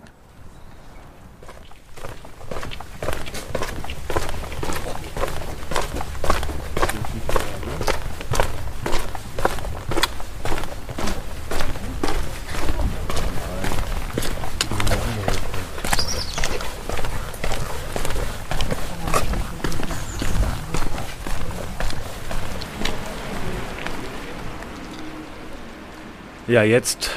[26.49, 27.11] Ja, jetzt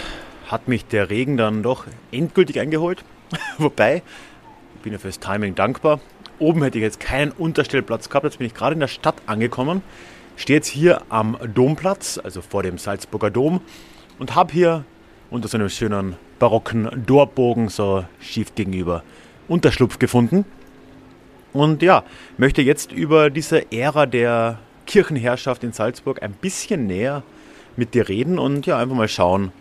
[0.49, 3.03] hat mich der Regen dann doch endgültig eingeholt.
[3.57, 4.03] Wobei,
[4.75, 6.01] ich bin ja fürs Timing dankbar.
[6.39, 8.25] Oben hätte ich jetzt keinen Unterstellplatz gehabt.
[8.25, 9.81] Jetzt bin ich gerade in der Stadt angekommen.
[10.37, 13.63] Stehe jetzt hier am Domplatz, also vor dem Salzburger Dom,
[14.19, 14.85] und habe hier
[15.31, 19.03] unter so einem schönen barocken Dorbogen so schief gegenüber
[19.49, 20.45] Unterschlupf gefunden.
[21.55, 22.05] Und ja,
[22.37, 27.23] möchte jetzt über diese Ära der Kirchenherrschaft in Salzburg ein bisschen näher
[27.77, 29.53] mit dir reden und ja, einfach mal schauen,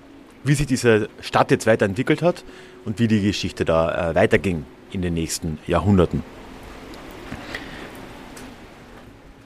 [0.44, 2.44] wie sich diese Stadt jetzt weiterentwickelt hat
[2.86, 6.24] und wie die Geschichte da äh, weiterging in den nächsten Jahrhunderten.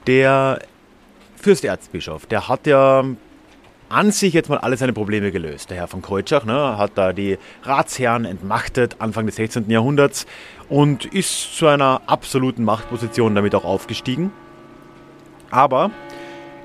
[0.06, 0.60] Der
[1.36, 3.04] Fürsterzbischof, der hat ja
[3.88, 5.70] an sich jetzt mal alle seine Probleme gelöst.
[5.70, 9.70] Der Herr von Kreutschach ne, hat da die Ratsherren entmachtet Anfang des 16.
[9.70, 10.26] Jahrhunderts
[10.68, 14.32] und ist zu einer absoluten Machtposition damit auch aufgestiegen.
[15.50, 15.90] Aber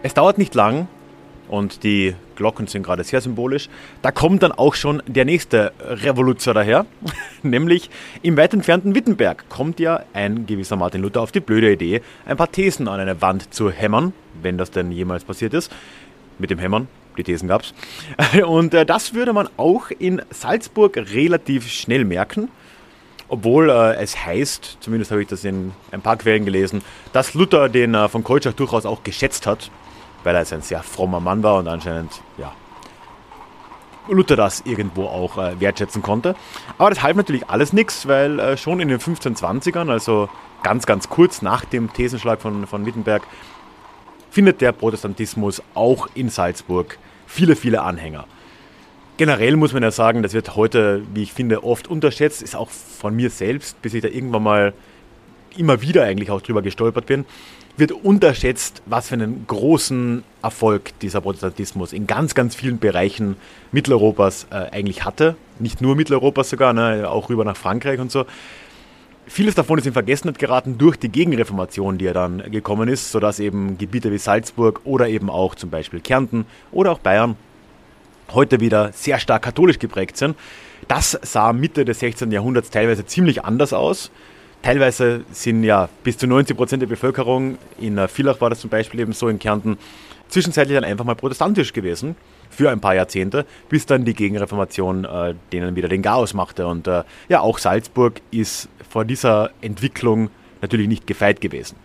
[0.01, 0.87] es dauert nicht lang
[1.51, 3.69] und die Glocken sind gerade sehr symbolisch.
[4.01, 6.85] Da kommt dann auch schon der nächste Revoluzer daher,
[7.43, 7.89] nämlich
[8.23, 12.37] im weit entfernten Wittenberg kommt ja ein gewisser Martin Luther auf die blöde Idee, ein
[12.37, 15.71] paar Thesen an eine Wand zu hämmern, wenn das denn jemals passiert ist.
[16.39, 16.87] Mit dem Hämmern,
[17.17, 17.73] die Thesen gab es.
[18.47, 22.47] Und äh, das würde man auch in Salzburg relativ schnell merken.
[23.27, 27.67] Obwohl äh, es heißt, zumindest habe ich das in ein paar Quellen gelesen, dass Luther
[27.67, 29.69] den äh, von Kolchach durchaus auch geschätzt hat
[30.23, 32.51] weil er ein sehr frommer Mann war und anscheinend, ja,
[34.09, 36.35] Luther das irgendwo auch äh, wertschätzen konnte.
[36.77, 40.29] Aber das half natürlich alles nichts, weil äh, schon in den 1520ern, also
[40.63, 43.23] ganz, ganz kurz nach dem Thesenschlag von, von Wittenberg,
[44.29, 48.25] findet der Protestantismus auch in Salzburg viele, viele Anhänger.
[49.17, 52.69] Generell muss man ja sagen, das wird heute, wie ich finde, oft unterschätzt, ist auch
[52.69, 54.73] von mir selbst, bis ich da irgendwann mal
[55.57, 57.25] immer wieder eigentlich auch drüber gestolpert bin
[57.77, 63.35] wird unterschätzt, was für einen großen Erfolg dieser Protestantismus in ganz, ganz vielen Bereichen
[63.71, 65.35] Mitteleuropas äh, eigentlich hatte.
[65.59, 68.25] Nicht nur Mitteleuropas sogar, ne, auch rüber nach Frankreich und so.
[69.27, 73.39] Vieles davon ist in Vergessenheit geraten durch die Gegenreformation, die ja dann gekommen ist, sodass
[73.39, 77.37] eben Gebiete wie Salzburg oder eben auch zum Beispiel Kärnten oder auch Bayern
[78.33, 80.35] heute wieder sehr stark katholisch geprägt sind.
[80.87, 82.31] Das sah Mitte des 16.
[82.31, 84.11] Jahrhunderts teilweise ziemlich anders aus.
[84.61, 88.99] Teilweise sind ja bis zu 90 Prozent der Bevölkerung, in Villach war das zum Beispiel
[88.99, 89.77] eben so in Kärnten,
[90.29, 92.15] zwischenzeitlich dann einfach mal protestantisch gewesen
[92.49, 96.67] für ein paar Jahrzehnte, bis dann die Gegenreformation äh, denen wieder den Chaos machte.
[96.67, 100.29] Und äh, ja, auch Salzburg ist vor dieser Entwicklung
[100.61, 101.75] natürlich nicht gefeit gewesen.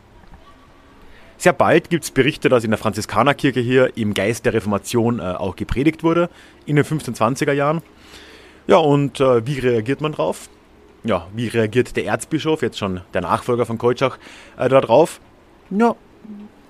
[1.38, 5.22] Sehr bald gibt es Berichte, dass in der Franziskanerkirche hier im Geist der Reformation äh,
[5.22, 6.30] auch gepredigt wurde,
[6.64, 7.82] in den 1520er Jahren.
[8.66, 10.48] Ja, und äh, wie reagiert man drauf?
[11.04, 14.18] Ja, wie reagiert der Erzbischof, jetzt schon der Nachfolger von Kolchach,
[14.56, 15.20] äh, darauf?
[15.70, 15.94] Ja,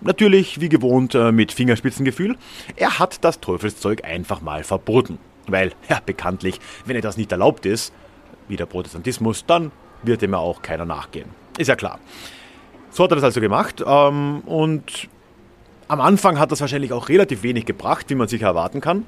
[0.01, 2.37] natürlich wie gewohnt äh, mit Fingerspitzengefühl.
[2.77, 5.19] Er hat das Teufelszeug einfach mal verboten.
[5.47, 7.93] Weil, ja, bekanntlich, wenn etwas nicht erlaubt ist,
[8.49, 11.31] wie der Protestantismus, dann wird dem ja auch keiner nachgehen.
[11.59, 11.99] Ist ja klar.
[12.91, 15.09] So hat er das also gemacht ähm, und
[15.89, 19.05] am Anfang hat das wahrscheinlich auch relativ wenig gebracht, wie man sich erwarten kann.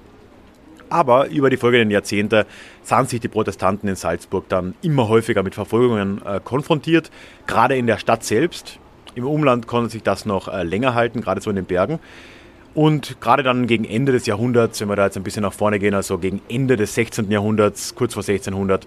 [0.90, 2.46] Aber über die folgenden Jahrzehnte
[2.82, 7.10] sahen sich die Protestanten in Salzburg dann immer häufiger mit Verfolgungen äh, konfrontiert,
[7.46, 8.78] gerade in der Stadt selbst.
[9.14, 11.98] Im Umland konnte sich das noch äh, länger halten, gerade so in den Bergen.
[12.74, 15.78] Und gerade dann gegen Ende des Jahrhunderts, wenn wir da jetzt ein bisschen nach vorne
[15.78, 17.30] gehen, also gegen Ende des 16.
[17.30, 18.86] Jahrhunderts, kurz vor 1600,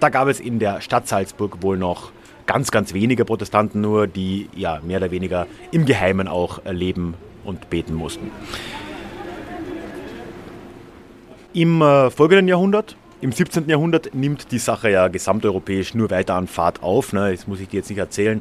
[0.00, 2.12] da gab es in der Stadt Salzburg wohl noch
[2.46, 7.14] ganz, ganz wenige Protestanten nur, die ja mehr oder weniger im Geheimen auch äh, leben
[7.44, 8.30] und beten mussten.
[11.54, 13.68] Im äh, folgenden Jahrhundert, im 17.
[13.68, 17.12] Jahrhundert, nimmt die Sache ja gesamteuropäisch nur weiter an Fahrt auf.
[17.12, 17.30] Ne?
[17.30, 18.40] Das muss ich dir jetzt nicht erzählen.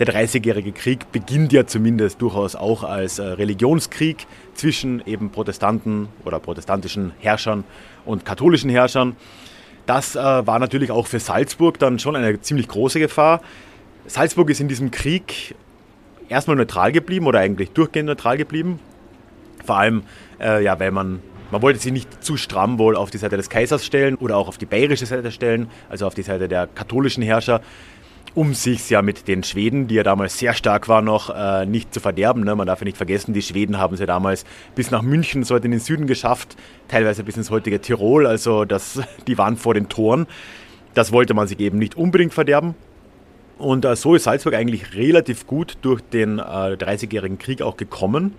[0.00, 6.40] Der Dreißigjährige Krieg beginnt ja zumindest durchaus auch als äh, Religionskrieg zwischen eben Protestanten oder
[6.40, 7.62] protestantischen Herrschern
[8.04, 9.14] und katholischen Herrschern.
[9.86, 13.40] Das äh, war natürlich auch für Salzburg dann schon eine ziemlich große Gefahr.
[14.06, 15.54] Salzburg ist in diesem Krieg
[16.28, 18.80] erstmal neutral geblieben oder eigentlich durchgehend neutral geblieben.
[19.64, 20.02] Vor allem,
[20.40, 23.48] äh, ja, weil man man wollte sie nicht zu stramm wohl auf die Seite des
[23.48, 27.22] Kaisers stellen oder auch auf die bayerische Seite stellen, also auf die Seite der katholischen
[27.22, 27.60] Herrscher,
[28.34, 31.92] um sich ja mit den Schweden, die ja damals sehr stark waren, noch äh, nicht
[31.92, 32.44] zu verderben.
[32.44, 32.54] Ne?
[32.54, 35.70] Man darf ja nicht vergessen, die Schweden haben sie damals bis nach München, so in
[35.70, 36.56] den Süden geschafft,
[36.88, 40.26] teilweise bis ins heutige Tirol, also das, die waren vor den Toren.
[40.94, 42.74] Das wollte man sich eben nicht unbedingt verderben.
[43.58, 48.34] Und äh, so ist Salzburg eigentlich relativ gut durch den äh, 30-jährigen Krieg auch gekommen.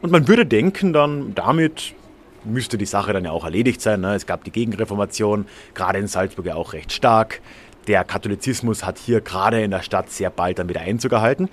[0.00, 1.94] Und man würde denken, dann damit
[2.44, 4.00] müsste die Sache dann ja auch erledigt sein.
[4.00, 4.14] Ne?
[4.14, 7.40] Es gab die Gegenreformation, gerade in Salzburg ja auch recht stark.
[7.86, 11.48] Der Katholizismus hat hier gerade in der Stadt sehr bald dann wieder Einzug erhalten.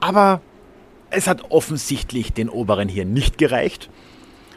[0.00, 0.40] Aber
[1.10, 3.90] es hat offensichtlich den Oberen hier nicht gereicht.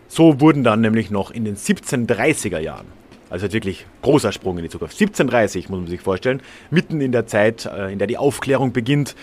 [0.08, 2.86] So wurden dann nämlich noch in den 1730er Jahren,
[3.30, 7.26] also wirklich großer Sprung in die Zukunft, 1730 muss man sich vorstellen, mitten in der
[7.26, 9.15] Zeit, äh, in der die Aufklärung beginnt,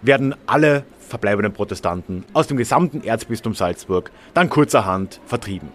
[0.00, 5.68] werden alle verbleibenden Protestanten aus dem gesamten Erzbistum Salzburg dann kurzerhand vertrieben.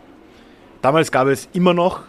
[0.82, 2.02] Damals gab es immer noch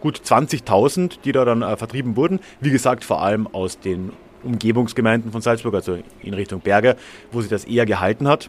[0.00, 2.38] gut 20.000, die da dann äh, vertrieben wurden.
[2.60, 4.12] Wie gesagt, vor allem aus den
[4.44, 6.94] Umgebungsgemeinden von Salzburg, also in Richtung Berge,
[7.32, 8.48] wo sich das eher gehalten hat.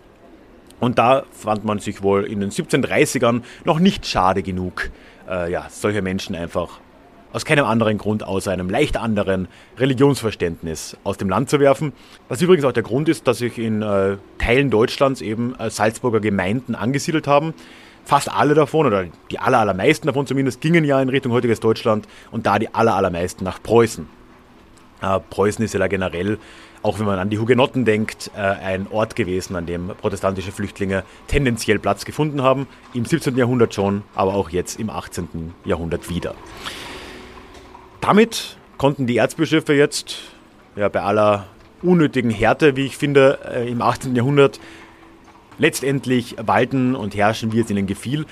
[0.80, 4.92] Und da fand man sich wohl in den 1730ern noch nicht schade genug,
[5.28, 6.80] äh, ja, solche Menschen einfach
[7.34, 11.94] aus keinem anderen Grund außer einem leicht anderen Religionsverständnis aus dem Land zu werfen.
[12.28, 16.20] Was übrigens auch der Grund ist, dass sich in äh, Teilen Deutschlands eben äh, Salzburger
[16.20, 17.54] Gemeinden angesiedelt haben.
[18.06, 22.08] Fast alle davon, oder die aller, allermeisten davon zumindest, gingen ja in Richtung heutiges Deutschland
[22.32, 24.08] und da die aller, allermeisten nach Preußen.
[25.02, 26.40] Äh, Preußen ist ja generell
[26.82, 31.04] auch wenn man an die Hugenotten denkt, äh, ein Ort gewesen, an dem protestantische Flüchtlinge
[31.28, 32.68] tendenziell Platz gefunden haben.
[32.94, 33.36] Im 17.
[33.38, 35.54] Jahrhundert schon, aber auch jetzt im 18.
[35.66, 36.36] Jahrhundert wieder.
[38.02, 40.20] Damit konnten die Erzbischöfe jetzt
[40.76, 41.48] ja, bei aller
[41.82, 44.16] unnötigen Härte, wie ich finde, äh, im 18.
[44.16, 44.60] Jahrhundert
[45.58, 48.26] letztendlich walten und herrschen, wie es ihnen gefiel.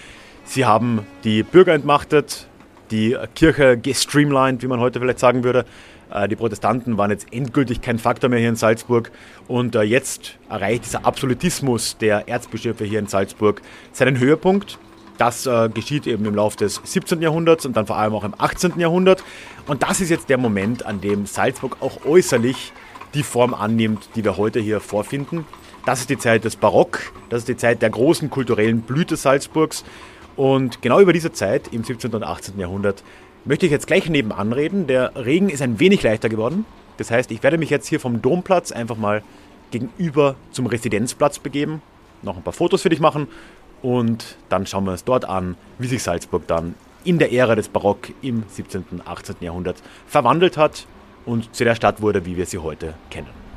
[0.46, 2.48] Sie haben die Bürger entmachtet,
[2.92, 5.66] die Kirche gestreamlined, wie man heute vielleicht sagen würde.
[6.10, 9.12] Äh, die Protestanten waren jetzt endgültig kein Faktor mehr hier in Salzburg
[9.48, 13.62] und äh, jetzt erreicht dieser Absolutismus der Erzbischöfe hier in Salzburg
[13.92, 14.80] seinen Höhepunkt.
[15.18, 17.22] Das äh, geschieht eben im Laufe des 17.
[17.22, 18.80] Jahrhunderts und dann vor allem auch im 18.
[18.80, 19.24] Jahrhundert.
[19.66, 22.72] Und das ist jetzt der Moment, an dem Salzburg auch äußerlich
[23.14, 25.46] die Form annimmt, die wir heute hier vorfinden.
[25.86, 29.84] Das ist die Zeit des Barock, das ist die Zeit der großen kulturellen Blüte Salzburgs.
[30.36, 32.14] Und genau über diese Zeit im 17.
[32.14, 32.60] und 18.
[32.60, 33.04] Jahrhundert
[33.46, 34.86] möchte ich jetzt gleich nebenan reden.
[34.86, 36.66] Der Regen ist ein wenig leichter geworden.
[36.98, 39.24] Das heißt, ich werde mich jetzt hier vom Domplatz einfach mal
[39.72, 41.82] gegenüber zum Residenzplatz begeben,
[42.22, 43.28] noch ein paar Fotos für dich machen
[43.82, 47.70] und dann schauen wir uns dort an, wie sich Salzburg dann in der Ära des
[47.70, 48.86] Barock im 17.
[48.92, 49.38] und 18.
[49.42, 50.88] Jahrhundert verwandelt hat
[51.26, 53.48] und zu der Stadt wurde, wie wir sie heute kennen.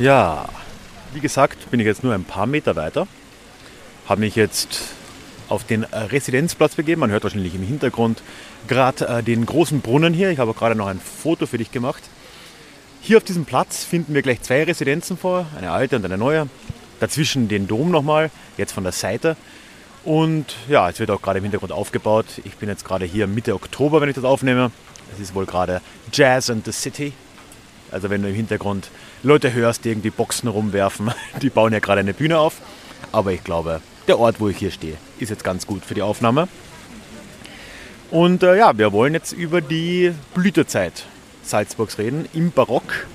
[0.00, 0.48] Ja,
[1.12, 3.06] wie gesagt, bin ich jetzt nur ein paar Meter weiter.
[4.08, 4.94] Habe mich jetzt
[5.50, 7.00] auf den Residenzplatz begeben.
[7.00, 8.22] Man hört wahrscheinlich im Hintergrund
[8.66, 10.30] gerade äh, den großen Brunnen hier.
[10.30, 12.02] Ich habe gerade noch ein Foto für dich gemacht.
[13.02, 16.48] Hier auf diesem Platz finden wir gleich zwei Residenzen vor, eine alte und eine neue.
[16.98, 19.36] Dazwischen den Dom nochmal, jetzt von der Seite.
[20.04, 22.26] Und ja, es wird auch gerade im Hintergrund aufgebaut.
[22.44, 24.70] Ich bin jetzt gerade hier Mitte Oktober, wenn ich das aufnehme.
[25.12, 25.80] Es ist wohl gerade
[26.12, 27.12] Jazz and the City.
[27.90, 28.88] Also wenn du im Hintergrund
[29.22, 31.10] Leute hörst, die irgendwie Boxen rumwerfen,
[31.42, 32.56] die bauen ja gerade eine Bühne auf.
[33.12, 36.02] Aber ich glaube, der Ort, wo ich hier stehe, ist jetzt ganz gut für die
[36.02, 36.48] Aufnahme.
[38.10, 41.04] Und äh, ja, wir wollen jetzt über die Blütezeit
[41.42, 43.06] Salzburgs reden, im Barock.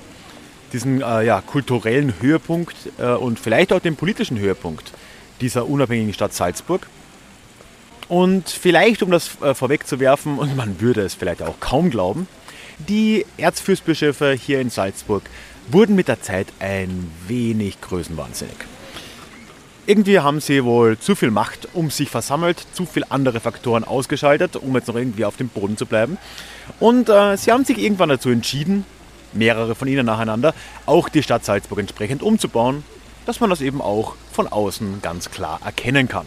[0.72, 4.92] Diesen äh, ja, kulturellen Höhepunkt äh, und vielleicht auch den politischen Höhepunkt
[5.40, 6.86] dieser unabhängigen Stadt Salzburg.
[8.08, 12.28] Und vielleicht, um das äh, vorwegzuwerfen, und man würde es vielleicht auch kaum glauben,
[12.78, 15.22] die Erzfürstbischöfe hier in Salzburg
[15.70, 18.56] wurden mit der Zeit ein wenig größenwahnsinnig.
[19.86, 24.56] Irgendwie haben sie wohl zu viel Macht um sich versammelt, zu viele andere Faktoren ausgeschaltet,
[24.56, 26.18] um jetzt noch irgendwie auf dem Boden zu bleiben.
[26.80, 28.84] Und äh, sie haben sich irgendwann dazu entschieden,
[29.32, 30.54] mehrere von ihnen nacheinander,
[30.86, 32.82] auch die Stadt Salzburg entsprechend umzubauen,
[33.26, 36.26] dass man das eben auch von außen ganz klar erkennen kann.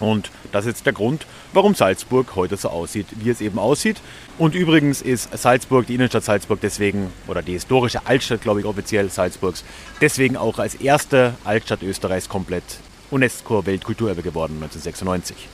[0.00, 4.00] Und das ist jetzt der Grund, warum Salzburg heute so aussieht, wie es eben aussieht.
[4.38, 9.10] Und übrigens ist Salzburg, die Innenstadt Salzburg deswegen, oder die historische Altstadt, glaube ich, offiziell
[9.10, 9.64] Salzburgs,
[10.00, 12.62] deswegen auch als erste Altstadt Österreichs komplett
[13.10, 15.48] UNESCO-Weltkulturerbe geworden 1996.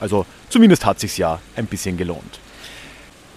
[0.00, 2.40] Also zumindest hat sich ja ein bisschen gelohnt.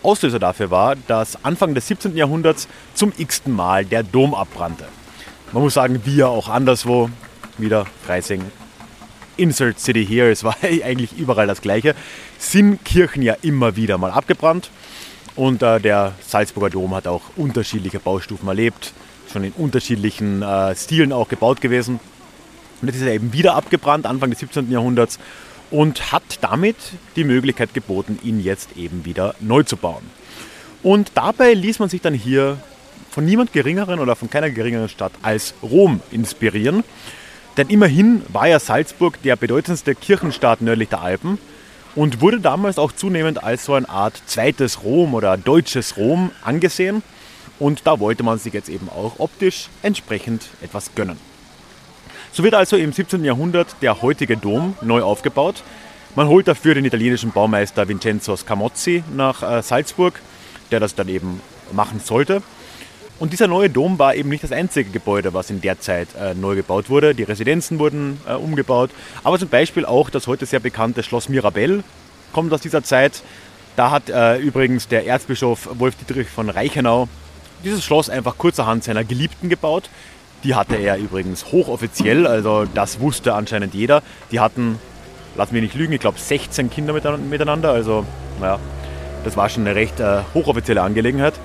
[0.03, 2.15] Auslöser dafür war, dass Anfang des 17.
[2.15, 4.85] Jahrhunderts zum x-ten Mal der Dom abbrannte.
[5.53, 7.09] Man muss sagen, ja auch anderswo,
[7.57, 8.41] wieder Freising,
[9.35, 11.93] Insert City here, es war eigentlich überall das Gleiche,
[12.37, 14.71] sind Kirchen ja immer wieder mal abgebrannt.
[15.35, 18.93] Und äh, der Salzburger Dom hat auch unterschiedliche Baustufen erlebt,
[19.31, 21.99] schon in unterschiedlichen äh, Stilen auch gebaut gewesen.
[22.81, 24.71] Und jetzt ist er eben wieder abgebrannt, Anfang des 17.
[24.71, 25.19] Jahrhunderts,
[25.69, 26.77] und hat damit
[27.17, 30.03] die Möglichkeit geboten, ihn jetzt eben wieder neu zu bauen.
[30.81, 32.57] Und dabei ließ man sich dann hier
[33.11, 36.83] von niemand geringeren oder von keiner geringeren Stadt als Rom inspirieren.
[37.57, 41.37] Denn immerhin war ja Salzburg der bedeutendste Kirchenstaat nördlich der Alpen
[41.93, 47.03] und wurde damals auch zunehmend als so eine Art zweites Rom oder deutsches Rom angesehen.
[47.59, 51.17] Und da wollte man sich jetzt eben auch optisch entsprechend etwas gönnen.
[52.31, 53.25] So wird also im 17.
[53.25, 55.63] Jahrhundert der heutige Dom neu aufgebaut.
[56.15, 60.21] Man holt dafür den italienischen Baumeister Vincenzo Scamozzi nach äh, Salzburg,
[60.71, 61.41] der das dann eben
[61.73, 62.41] machen sollte.
[63.21, 66.33] Und dieser neue Dom war eben nicht das einzige Gebäude, was in der Zeit äh,
[66.33, 67.13] neu gebaut wurde.
[67.13, 68.89] Die Residenzen wurden äh, umgebaut,
[69.23, 71.83] aber zum Beispiel auch das heute sehr bekannte Schloss Mirabell
[72.33, 73.21] kommt aus dieser Zeit.
[73.75, 77.07] Da hat äh, übrigens der Erzbischof Wolf Dietrich von Reichenau
[77.63, 79.91] dieses Schloss einfach kurzerhand seiner Geliebten gebaut.
[80.43, 84.01] Die hatte er übrigens hochoffiziell, also das wusste anscheinend jeder.
[84.31, 84.79] Die hatten,
[85.35, 88.03] lass mich nicht lügen, ich glaube 16 Kinder miteinander, also
[88.39, 88.57] naja,
[89.23, 91.35] das war schon eine recht äh, hochoffizielle Angelegenheit.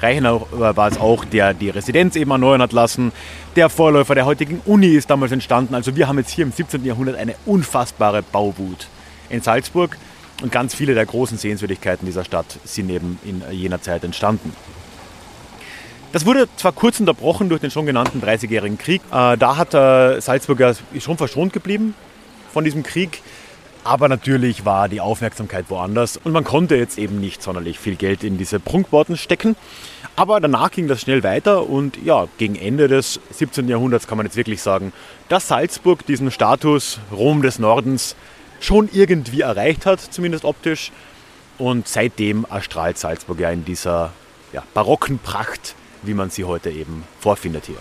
[0.00, 3.12] Reichenau war es auch, der die Residenz eben erneuern hat lassen.
[3.56, 5.74] Der Vorläufer der heutigen Uni ist damals entstanden.
[5.74, 6.84] Also wir haben jetzt hier im 17.
[6.84, 8.86] Jahrhundert eine unfassbare Bauwut
[9.28, 9.96] in Salzburg.
[10.42, 14.54] Und ganz viele der großen Sehenswürdigkeiten dieser Stadt sind eben in jener Zeit entstanden.
[16.12, 19.00] Das wurde zwar kurz unterbrochen durch den schon genannten Dreißigjährigen Krieg.
[19.12, 21.94] Äh, da hat äh, Salzburg ja schon verschont geblieben
[22.52, 23.22] von diesem Krieg.
[23.82, 28.22] Aber natürlich war die Aufmerksamkeit woanders und man konnte jetzt eben nicht sonderlich viel Geld
[28.22, 29.56] in diese Prunkbauten stecken.
[30.16, 33.68] Aber danach ging das schnell weiter und ja, gegen Ende des 17.
[33.68, 34.92] Jahrhunderts kann man jetzt wirklich sagen,
[35.28, 38.16] dass Salzburg diesen Status Rom des Nordens
[38.60, 40.92] schon irgendwie erreicht hat, zumindest optisch.
[41.56, 44.12] Und seitdem erstrahlt Salzburg ja in dieser
[44.52, 47.78] ja, barocken Pracht, wie man sie heute eben vorfindet hier.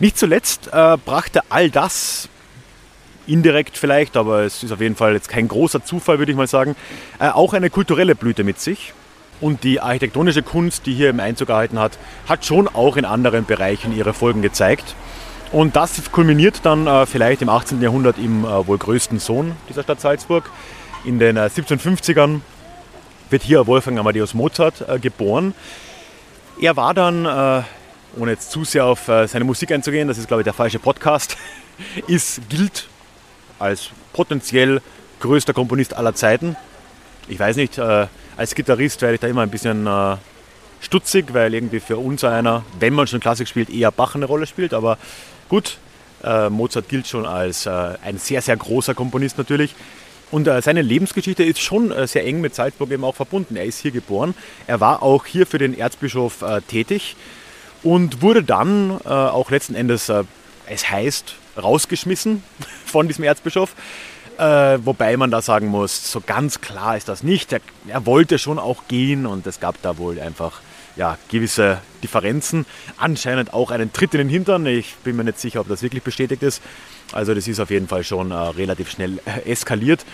[0.00, 2.28] Nicht zuletzt äh, brachte all das
[3.26, 6.46] indirekt vielleicht, aber es ist auf jeden Fall jetzt kein großer Zufall, würde ich mal
[6.46, 6.76] sagen,
[7.18, 8.92] äh, auch eine kulturelle Blüte mit sich.
[9.40, 11.98] Und die architektonische Kunst, die hier im Einzug erhalten hat,
[12.28, 14.94] hat schon auch in anderen Bereichen ihre Folgen gezeigt.
[15.50, 17.82] Und das kulminiert dann äh, vielleicht im 18.
[17.82, 20.48] Jahrhundert im äh, wohl größten Sohn dieser Stadt Salzburg.
[21.04, 22.40] In den 1750ern
[23.30, 25.54] wird hier Wolfgang Amadeus Mozart geboren.
[26.60, 30.44] Er war dann, ohne jetzt zu sehr auf seine Musik einzugehen, das ist glaube ich
[30.44, 31.36] der falsche Podcast,
[32.06, 32.88] ist, gilt
[33.62, 34.80] als potenziell
[35.20, 36.56] größter Komponist aller Zeiten.
[37.28, 38.06] Ich weiß nicht, äh,
[38.36, 40.16] als Gitarrist werde ich da immer ein bisschen äh,
[40.80, 44.46] stutzig, weil irgendwie für uns einer, wenn man schon Klassik spielt, eher Bach eine Rolle
[44.46, 44.74] spielt.
[44.74, 44.98] Aber
[45.48, 45.78] gut,
[46.24, 47.70] äh, Mozart gilt schon als äh,
[48.04, 49.74] ein sehr, sehr großer Komponist natürlich.
[50.30, 53.56] Und äh, seine Lebensgeschichte ist schon äh, sehr eng mit Salzburg eben auch verbunden.
[53.56, 54.34] Er ist hier geboren.
[54.66, 57.16] Er war auch hier für den Erzbischof tätig
[57.82, 60.10] und wurde dann auch letzten Endes,
[60.66, 62.42] es heißt, rausgeschmissen
[62.84, 63.74] von diesem Erzbischof.
[64.38, 67.52] Äh, wobei man da sagen muss, so ganz klar ist das nicht.
[67.52, 70.62] Er, er, wollte schon auch gehen und es gab da wohl einfach
[70.96, 72.66] ja, gewisse Differenzen.
[72.96, 74.66] Anscheinend auch einen Tritt in den Hintern.
[74.66, 76.62] Ich bin mir nicht sicher, ob das wirklich bestätigt ist.
[77.12, 80.04] Also das ist auf jeden Fall schon äh, relativ schnell äh, eskaliert.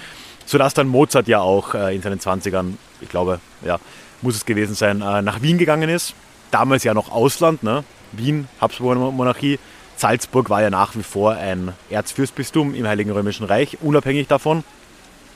[0.47, 3.79] Sodass dann Mozart ja auch äh, in seinen 20ern, ich glaube, ja,
[4.23, 6.15] muss es gewesen sein, äh, nach Wien gegangen ist.
[6.51, 7.85] Damals ja noch Ausland, ne?
[8.13, 9.59] Wien, Habsburger Monarchie,
[9.99, 14.63] Salzburg war ja nach wie vor ein Erzfürstbistum im Heiligen Römischen Reich, unabhängig davon.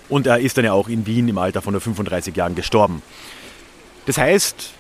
[0.08, 3.02] Und er ist dann ja auch in Wien im Alter von nur 35 Jahren gestorben.
[4.06, 4.70] Das heißt,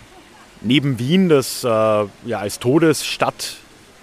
[0.60, 3.56] neben Wien, das äh, ja als Todesstadt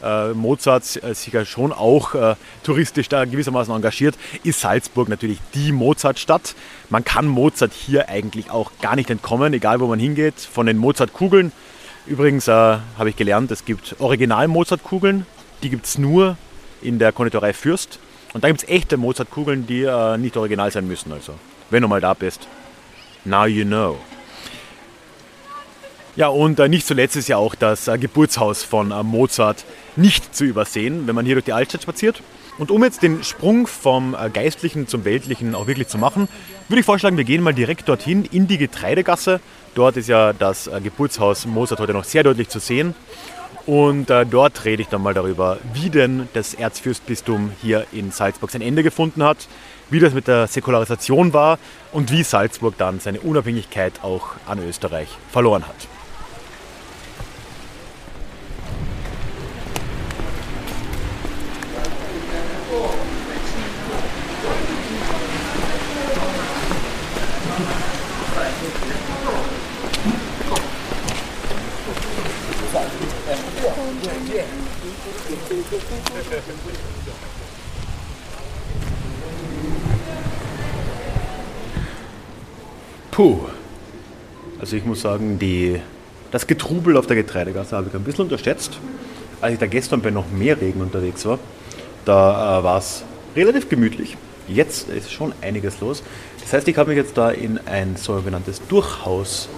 [0.03, 5.39] äh, Mozarts äh, sich ja schon auch äh, touristisch da gewissermaßen engagiert, ist Salzburg natürlich
[5.53, 6.55] die Mozartstadt.
[6.89, 10.35] Man kann Mozart hier eigentlich auch gar nicht entkommen, egal wo man hingeht.
[10.39, 11.51] Von den Mozartkugeln.
[12.05, 15.25] Übrigens äh, habe ich gelernt, es gibt Original-Mozartkugeln,
[15.63, 16.37] die gibt es nur
[16.81, 17.99] in der Konditorei Fürst.
[18.33, 21.11] Und dann gibt es echte Mozartkugeln, die äh, nicht original sein müssen.
[21.11, 21.33] Also,
[21.69, 22.47] wenn du mal da bist.
[23.25, 23.97] Now you know.
[26.15, 30.35] Ja, und äh, nicht zuletzt ist ja auch das äh, Geburtshaus von äh, Mozart nicht
[30.35, 32.21] zu übersehen, wenn man hier durch die Altstadt spaziert.
[32.57, 36.27] Und um jetzt den Sprung vom äh, Geistlichen zum Weltlichen auch wirklich zu machen,
[36.67, 39.39] würde ich vorschlagen, wir gehen mal direkt dorthin in die Getreidegasse.
[39.75, 42.95] Dort ist ja das äh, Geburtshaus Mozart heute noch sehr deutlich zu sehen.
[43.69, 48.49] Und äh, dort rede ich dann mal darüber, wie denn das Erzfürstbistum hier in Salzburg
[48.49, 49.47] sein Ende gefunden hat,
[49.91, 51.59] wie das mit der Säkularisation war
[51.91, 55.98] und wie Salzburg dann seine Unabhängigkeit auch an Österreich verloren hat.
[83.11, 83.39] Puh.
[84.59, 85.79] Also ich muss sagen, die,
[86.31, 88.79] das Getrubel auf der Getreidegasse habe ich ein bisschen unterschätzt.
[89.41, 91.39] Als ich da gestern bei noch mehr Regen unterwegs war,
[92.05, 93.03] da äh, war es
[93.35, 94.17] relativ gemütlich.
[94.47, 96.03] Jetzt ist schon einiges los.
[96.41, 99.49] Das heißt, ich habe mich jetzt da in ein sogenanntes Durchhaus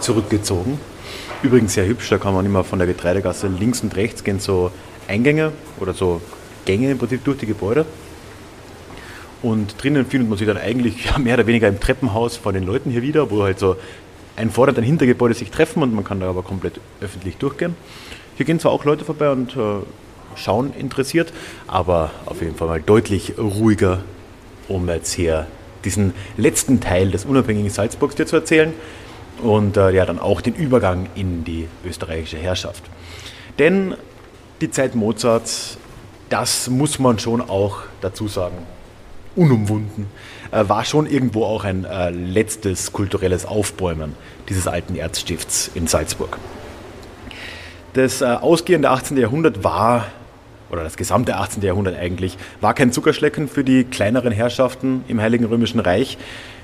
[0.00, 0.80] zurückgezogen.
[1.42, 4.70] Übrigens sehr hübsch, da kann man immer von der Getreidegasse links und rechts gehen so
[5.12, 6.20] Eingänge oder so
[6.64, 7.84] Gänge im Prinzip durch die Gebäude.
[9.42, 12.64] Und drinnen findet man sich dann eigentlich ja, mehr oder weniger im Treppenhaus von den
[12.64, 13.76] Leuten hier wieder, wo halt so
[14.36, 17.74] ein Vorder- und ein Hintergebäude sich treffen und man kann da aber komplett öffentlich durchgehen.
[18.36, 19.80] Hier gehen zwar auch Leute vorbei und äh,
[20.36, 21.32] schauen interessiert,
[21.66, 24.02] aber auf jeden Fall mal deutlich ruhiger,
[24.68, 25.46] um jetzt hier
[25.84, 28.72] diesen letzten Teil des unabhängigen Salzburgs dir zu erzählen
[29.42, 32.84] und äh, ja dann auch den Übergang in die österreichische Herrschaft.
[33.58, 33.94] Denn
[34.62, 35.76] die Zeit Mozarts,
[36.28, 38.56] das muss man schon auch dazu sagen,
[39.34, 40.06] unumwunden,
[40.52, 44.14] äh, war schon irgendwo auch ein äh, letztes kulturelles Aufbäumen
[44.48, 46.38] dieses alten Erzstifts in Salzburg.
[47.94, 49.16] Das äh, ausgehende 18.
[49.16, 50.06] Jahrhundert war,
[50.70, 51.62] oder das gesamte 18.
[51.62, 56.16] Jahrhundert eigentlich, war kein Zuckerschlecken für die kleineren Herrschaften im Heiligen Römischen Reich.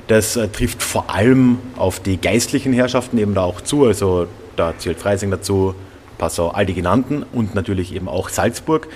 [0.07, 3.84] Das trifft vor allem auf die geistlichen Herrschaften eben da auch zu.
[3.84, 4.26] Also
[4.57, 5.74] da zählt Freising dazu,
[6.19, 8.89] Passau, all die genannten und natürlich eben auch Salzburg.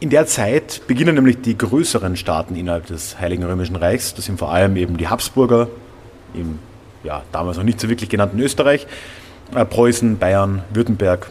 [0.00, 4.14] In der Zeit beginnen nämlich die größeren Staaten innerhalb des Heiligen Römischen Reichs.
[4.14, 5.68] Das sind vor allem eben die Habsburger
[6.34, 6.58] im
[7.04, 8.86] ja, damals noch nicht so wirklich genannten Österreich,
[9.54, 11.30] äh, Preußen, Bayern, Württemberg,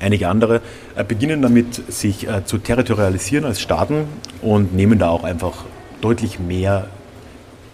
[0.00, 0.60] einige andere,
[0.96, 4.06] äh, beginnen damit, sich äh, zu territorialisieren als Staaten
[4.42, 5.64] und nehmen da auch einfach
[6.00, 6.86] deutlich mehr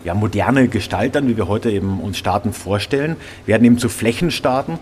[0.04, 4.78] ja, moderne Gestalt an, wie wir heute eben uns Staaten vorstellen, werden eben zu Flächenstaaten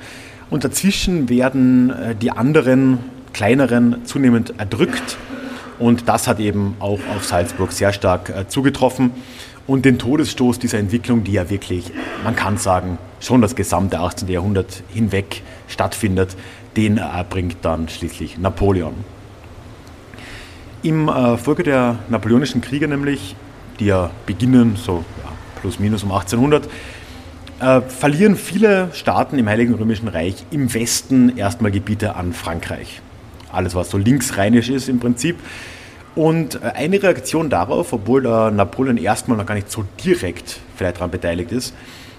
[0.51, 2.99] und dazwischen werden äh, die anderen
[3.33, 5.17] kleineren zunehmend erdrückt
[5.79, 9.11] und das hat eben auch auf Salzburg sehr stark äh, zugetroffen
[9.67, 11.91] und den Todesstoß dieser Entwicklung, die ja wirklich,
[12.23, 14.29] man kann sagen, schon das gesamte 18.
[14.29, 16.37] Jahrhundert hinweg stattfindet,
[16.77, 18.95] den erbringt dann schließlich Napoleon.
[20.83, 23.35] Im äh, Folge der Napoleonischen Kriege nämlich
[23.81, 26.69] die ja beginnen, so ja, plus minus um 1800,
[27.61, 33.01] äh, verlieren viele Staaten im Heiligen Römischen Reich im Westen erstmal Gebiete an Frankreich.
[33.53, 35.37] Alles, was so linksrheinisch ist im Prinzip.
[36.15, 40.97] Und äh, eine Reaktion darauf, obwohl der Napoleon erstmal noch gar nicht so direkt vielleicht
[40.97, 41.75] daran beteiligt ist,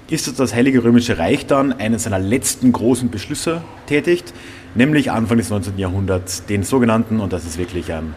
[0.10, 4.34] ist, dass das Heilige Römische Reich dann einen seiner letzten großen Beschlüsse tätigt,
[4.76, 5.78] nämlich Anfang des 19.
[5.78, 8.14] Jahrhunderts den sogenannten, und das ist wirklich ein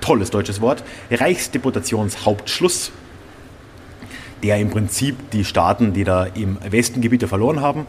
[0.00, 2.92] tolles deutsches Wort, Reichsdeputationshauptschluss,
[4.42, 7.86] der im Prinzip die Staaten, die da im Westen Gebiete verloren haben,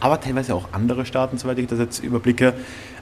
[0.00, 2.54] aber teilweise auch andere Staaten, soweit ich das jetzt überblicke,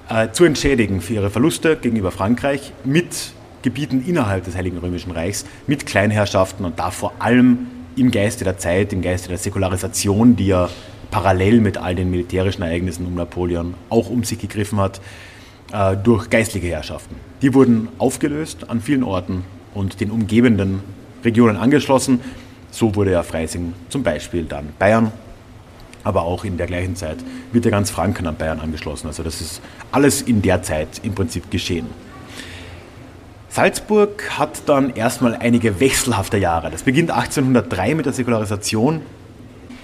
[0.09, 3.32] äh, zu entschädigen für ihre Verluste gegenüber Frankreich mit
[3.62, 8.59] Gebieten innerhalb des Heiligen Römischen Reichs, mit Kleinherrschaften und da vor allem im Geiste der
[8.59, 10.68] Zeit, im Geiste der Säkularisation, die ja
[11.11, 15.00] parallel mit all den militärischen Ereignissen um Napoleon auch um sich gegriffen hat,
[15.72, 17.14] äh, durch geistliche Herrschaften.
[17.42, 19.44] Die wurden aufgelöst an vielen Orten
[19.74, 20.80] und den umgebenden
[21.24, 22.20] Regionen angeschlossen.
[22.73, 25.12] So wurde ja Freising zum Beispiel dann Bayern,
[26.03, 27.18] aber auch in der gleichen Zeit
[27.53, 29.07] wird ja ganz Franken an Bayern angeschlossen.
[29.07, 29.61] Also das ist
[29.93, 31.87] alles in der Zeit im Prinzip geschehen.
[33.49, 36.70] Salzburg hat dann erstmal einige wechselhafte Jahre.
[36.70, 39.03] Das beginnt 1803 mit der Säkularisation.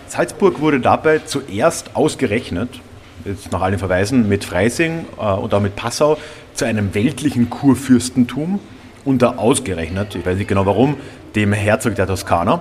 [0.09, 2.81] Salzburg wurde dabei zuerst ausgerechnet
[3.25, 6.19] jetzt nach allen Verweisen, mit Freising äh, und auch mit Passau
[6.55, 8.61] zu einem weltlichen Kurfürstentum
[9.05, 10.97] unter ausgerechnet, ich weiß nicht genau warum,
[11.35, 12.61] dem Herzog der Toskana.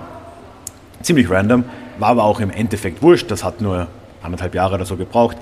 [1.02, 1.64] Ziemlich random,
[1.98, 3.86] war aber auch im Endeffekt wurscht, das hat nur
[4.22, 5.36] anderthalb Jahre oder so gebraucht.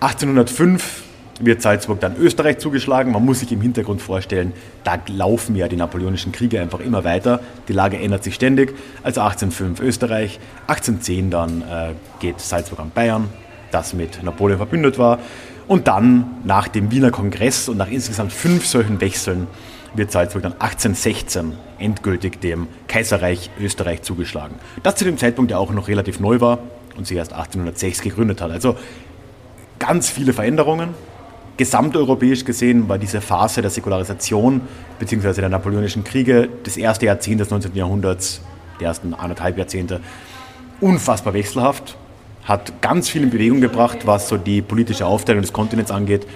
[0.00, 1.02] 1805
[1.40, 3.12] wird Salzburg dann Österreich zugeschlagen.
[3.12, 4.52] Man muss sich im Hintergrund vorstellen,
[4.84, 7.40] da laufen ja die napoleonischen Kriege einfach immer weiter.
[7.68, 8.74] Die Lage ändert sich ständig.
[9.02, 10.38] Also 1805 Österreich,
[10.68, 13.28] 1810 dann äh, geht Salzburg an Bayern,
[13.70, 15.18] das mit Napoleon verbündet war.
[15.66, 19.46] Und dann nach dem Wiener Kongress und nach insgesamt fünf solchen Wechseln
[19.94, 24.56] wird Salzburg dann 1816 endgültig dem Kaiserreich Österreich zugeschlagen.
[24.82, 26.58] Das zu dem Zeitpunkt ja auch noch relativ neu war
[26.96, 28.50] und sich erst 1806 gegründet hat.
[28.50, 28.76] Also
[29.78, 30.90] ganz viele Veränderungen.
[31.56, 34.62] Gesamteuropäisch gesehen war diese Phase der Säkularisation
[34.98, 35.40] bzw.
[35.40, 37.74] der napoleonischen Kriege das erste Jahrzehnt des 19.
[37.74, 38.40] Jahrhunderts,
[38.80, 40.00] die ersten anderthalb Jahrzehnte,
[40.80, 41.96] unfassbar wechselhaft
[42.44, 46.26] hat ganz viel in Bewegung gebracht, was so die politische Aufteilung des Kontinents angeht,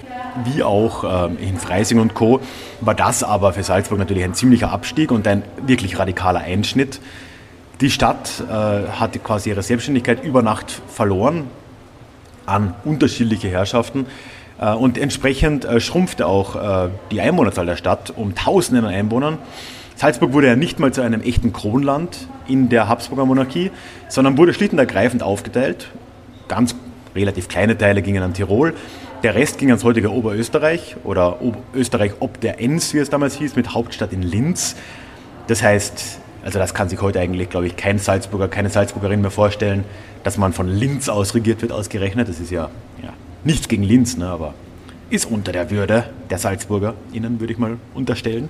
[0.43, 2.39] wie auch ähm, in Freising und Co.
[2.81, 6.99] War das aber für Salzburg natürlich ein ziemlicher Abstieg und ein wirklich radikaler Einschnitt.
[7.81, 11.47] Die Stadt äh, hat quasi ihre Selbstständigkeit über Nacht verloren
[12.45, 14.05] an unterschiedliche Herrschaften.
[14.59, 19.37] Äh, und entsprechend äh, schrumpfte auch äh, die Einwohnerzahl der Stadt um Tausenden an Einwohnern.
[19.95, 23.71] Salzburg wurde ja nicht mal zu einem echten Kronland in der Habsburger Monarchie,
[24.09, 25.89] sondern wurde schlicht und ergreifend aufgeteilt.
[26.47, 26.75] Ganz
[27.15, 28.73] relativ kleine Teile gingen an Tirol,
[29.23, 31.39] der Rest ging ans heutige Oberösterreich oder
[31.73, 34.75] Österreich ob der Enns, wie es damals hieß, mit Hauptstadt in Linz.
[35.47, 39.31] Das heißt, also das kann sich heute eigentlich, glaube ich, kein Salzburger, keine Salzburgerin mehr
[39.31, 39.83] vorstellen,
[40.23, 42.29] dass man von Linz aus regiert wird, ausgerechnet.
[42.29, 42.69] Das ist ja,
[43.01, 44.53] ja nichts gegen Linz, ne, aber
[45.09, 48.49] ist unter der Würde der Salzburger, Ihnen würde ich mal unterstellen.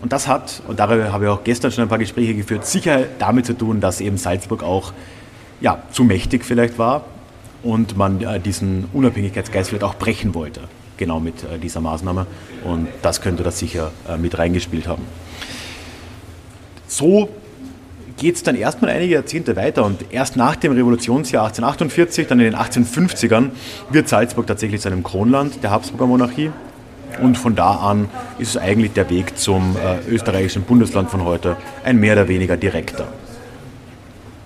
[0.00, 3.04] Und das hat, und darüber habe ich auch gestern schon ein paar Gespräche geführt, sicher
[3.18, 4.92] damit zu tun, dass eben Salzburg auch
[5.60, 7.04] ja, zu mächtig vielleicht war
[7.62, 10.62] und man äh, diesen Unabhängigkeitsgeist vielleicht auch brechen wollte,
[10.96, 12.26] genau mit äh, dieser Maßnahme.
[12.64, 15.04] Und das könnte das sicher äh, mit reingespielt haben.
[16.86, 17.28] So
[18.18, 22.52] geht es dann erstmal einige Jahrzehnte weiter und erst nach dem Revolutionsjahr 1848, dann in
[22.52, 23.50] den 1850ern,
[23.90, 26.50] wird Salzburg tatsächlich zu einem Kronland der Habsburger Monarchie.
[27.22, 28.08] Und von da an
[28.38, 32.56] ist es eigentlich der Weg zum äh, österreichischen Bundesland von heute ein mehr oder weniger
[32.56, 33.08] direkter.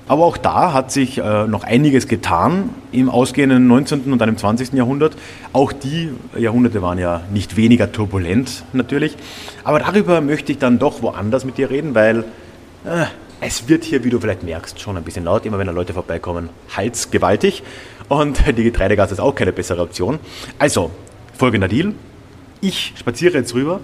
[0.09, 4.13] Aber auch da hat sich äh, noch einiges getan im ausgehenden 19.
[4.13, 4.73] und dann im 20.
[4.75, 5.17] Jahrhundert.
[5.53, 9.17] Auch die Jahrhunderte waren ja nicht weniger turbulent natürlich.
[9.65, 12.25] Aber darüber möchte ich dann doch woanders mit dir reden, weil
[12.85, 13.07] äh,
[13.43, 15.45] es wird hier, wie du vielleicht merkst, schon ein bisschen laut.
[15.45, 17.65] Immer wenn da Leute vorbeikommen, Hals gewaltig.
[18.09, 20.21] Und die Getreidegasse ist auch keine bessere Option.
[20.59, 20.93] Also,
[21.37, 21.93] folgender Deal.
[22.61, 23.81] Ich spaziere jetzt rüber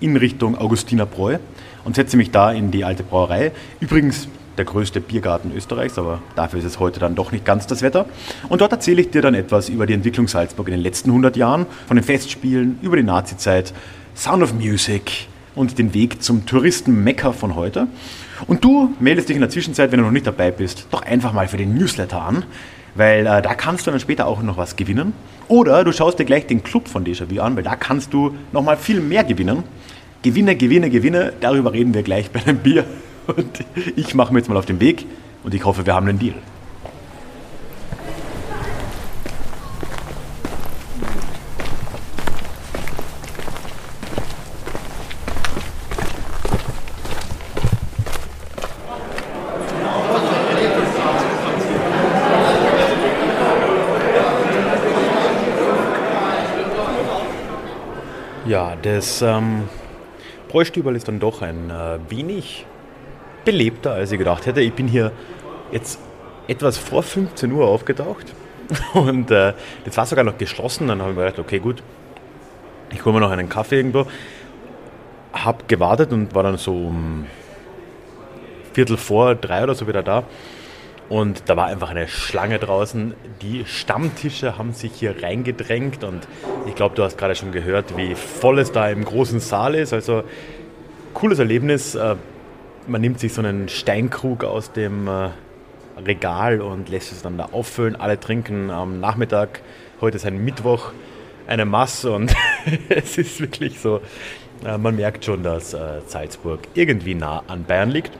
[0.00, 1.38] in Richtung Augustinerbräu
[1.84, 3.52] und setze mich da in die alte Brauerei.
[3.78, 4.26] Übrigens,
[4.56, 8.06] der größte Biergarten Österreichs, aber dafür ist es heute dann doch nicht ganz das Wetter.
[8.48, 11.36] Und dort erzähle ich dir dann etwas über die Entwicklung Salzburg in den letzten 100
[11.36, 13.72] Jahren, von den Festspielen, über die Nazizeit,
[14.16, 17.86] Sound of Music und den Weg zum Touristen-Mekka von heute.
[18.46, 21.32] Und du meldest dich in der Zwischenzeit, wenn du noch nicht dabei bist, doch einfach
[21.32, 22.44] mal für den Newsletter an,
[22.94, 25.12] weil äh, da kannst du dann später auch noch was gewinnen.
[25.48, 28.62] Oder du schaust dir gleich den Club von Déjà-vu an, weil da kannst du noch
[28.62, 29.64] mal viel mehr gewinnen.
[30.22, 32.84] Gewinne, Gewinne, Gewinne, darüber reden wir gleich bei einem Bier.
[33.26, 33.64] Und
[33.96, 35.06] ich mache mir jetzt mal auf den Weg
[35.44, 36.34] und ich hoffe, wir haben einen Deal.
[58.48, 59.68] Ja, das ähm,
[60.48, 62.66] Bräustüberl ist dann doch ein äh, wenig
[63.44, 64.60] belebter, als ich gedacht hätte.
[64.60, 65.12] Ich bin hier
[65.72, 66.00] jetzt
[66.46, 68.26] etwas vor 15 Uhr aufgetaucht
[68.94, 69.52] und äh,
[69.84, 70.88] das war sogar noch geschlossen.
[70.88, 71.82] Dann habe ich mir gedacht, okay, gut,
[72.90, 74.06] ich hole mir noch einen Kaffee irgendwo.
[75.32, 77.26] Habe gewartet und war dann so um
[78.72, 80.24] Viertel vor drei oder so wieder da.
[81.08, 83.14] Und da war einfach eine Schlange draußen.
[83.40, 86.28] Die Stammtische haben sich hier reingedrängt und
[86.66, 89.94] ich glaube, du hast gerade schon gehört, wie voll es da im großen Saal ist.
[89.94, 90.22] Also
[91.14, 91.94] cooles Erlebnis.
[91.94, 92.16] Äh,
[92.86, 95.30] man nimmt sich so einen Steinkrug aus dem äh,
[96.04, 97.96] Regal und lässt es dann da auffüllen.
[97.96, 99.62] Alle trinken am Nachmittag,
[100.00, 100.92] heute ist ein Mittwoch,
[101.46, 102.34] eine Masse und
[102.90, 104.02] es ist wirklich so,
[104.64, 105.74] äh, man merkt schon, dass
[106.06, 108.12] Salzburg irgendwie nah an Bayern liegt.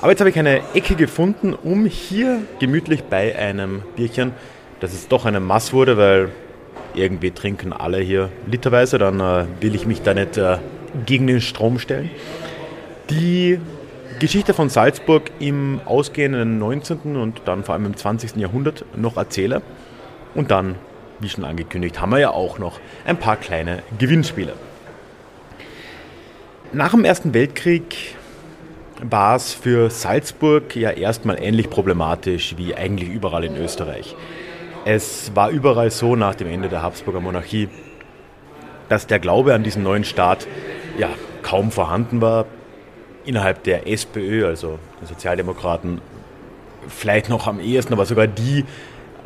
[0.00, 4.32] Aber jetzt habe ich eine Ecke gefunden, um hier gemütlich bei einem Bierchen,
[4.78, 6.30] dass es doch eine Mass wurde, weil
[6.94, 9.18] irgendwie trinken alle hier literweise, dann
[9.60, 10.38] will ich mich da nicht
[11.04, 12.10] gegen den Strom stellen.
[13.10, 13.58] Die
[14.20, 17.16] Geschichte von Salzburg im ausgehenden 19.
[17.16, 18.36] und dann vor allem im 20.
[18.36, 19.62] Jahrhundert noch erzähle.
[20.34, 20.76] Und dann,
[21.18, 24.52] wie schon angekündigt, haben wir ja auch noch ein paar kleine Gewinnspiele.
[26.72, 28.14] Nach dem Ersten Weltkrieg
[29.02, 34.16] war es für Salzburg ja erstmal ähnlich problematisch wie eigentlich überall in Österreich.
[34.84, 37.68] Es war überall so nach dem Ende der Habsburger Monarchie,
[38.88, 40.46] dass der Glaube an diesen neuen Staat
[40.98, 41.08] ja
[41.42, 42.46] kaum vorhanden war,
[43.24, 46.00] innerhalb der SPÖ, also der Sozialdemokraten,
[46.88, 48.64] vielleicht noch am ehesten, aber sogar die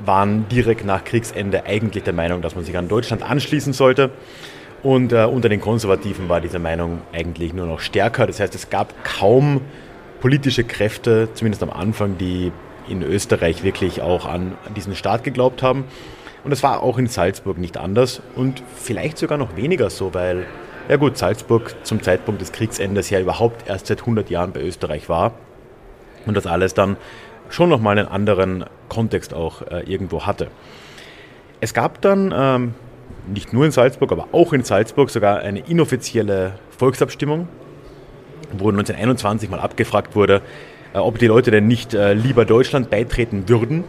[0.04, 4.10] waren direkt nach Kriegsende eigentlich der Meinung, dass man sich an Deutschland anschließen sollte.
[4.82, 8.26] Und äh, unter den Konservativen war diese Meinung eigentlich nur noch stärker.
[8.26, 9.60] Das heißt, es gab kaum
[10.20, 12.52] politische Kräfte, zumindest am Anfang, die
[12.88, 15.84] in Österreich wirklich auch an diesen Staat geglaubt haben.
[16.44, 20.46] Und das war auch in Salzburg nicht anders und vielleicht sogar noch weniger so, weil
[20.88, 25.08] ja gut, Salzburg zum Zeitpunkt des Kriegsendes ja überhaupt erst seit 100 Jahren bei Österreich
[25.08, 25.32] war
[26.26, 26.96] und das alles dann
[27.48, 30.48] schon nochmal einen anderen Kontext auch äh, irgendwo hatte.
[31.60, 32.74] Es gab dann ähm,
[33.26, 37.48] nicht nur in Salzburg, aber auch in Salzburg sogar eine inoffizielle Volksabstimmung,
[38.52, 40.42] wo 1921 mal abgefragt wurde,
[40.94, 43.84] äh, ob die Leute denn nicht äh, lieber Deutschland beitreten würden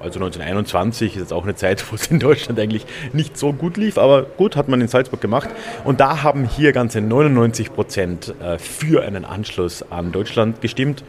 [0.00, 3.76] also 1921 ist jetzt auch eine Zeit, wo es in Deutschland eigentlich nicht so gut
[3.76, 5.50] lief, aber gut, hat man in Salzburg gemacht.
[5.84, 11.04] Und da haben hier ganze 99 Prozent äh, für einen Anschluss an Deutschland gestimmt.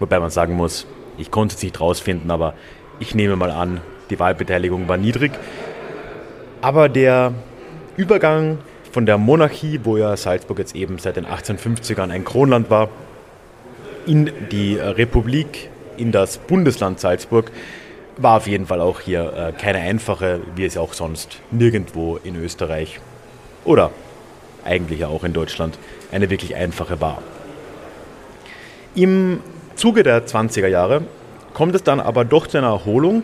[0.00, 0.86] Wobei man sagen muss,
[1.16, 2.54] ich konnte es nicht rausfinden, aber
[2.98, 3.80] ich nehme mal an,
[4.10, 5.30] die Wahlbeteiligung war niedrig.
[6.64, 7.34] Aber der
[7.98, 8.56] Übergang
[8.90, 12.88] von der Monarchie, wo ja Salzburg jetzt eben seit den 1850ern ein Kronland war,
[14.06, 17.52] in die Republik, in das Bundesland Salzburg,
[18.16, 22.34] war auf jeden Fall auch hier äh, keine einfache, wie es auch sonst nirgendwo in
[22.34, 22.98] Österreich
[23.66, 23.90] oder
[24.64, 25.78] eigentlich auch in Deutschland
[26.12, 27.20] eine wirklich einfache war.
[28.94, 29.40] Im
[29.74, 31.02] Zuge der 20er Jahre
[31.52, 33.22] kommt es dann aber doch zu einer Erholung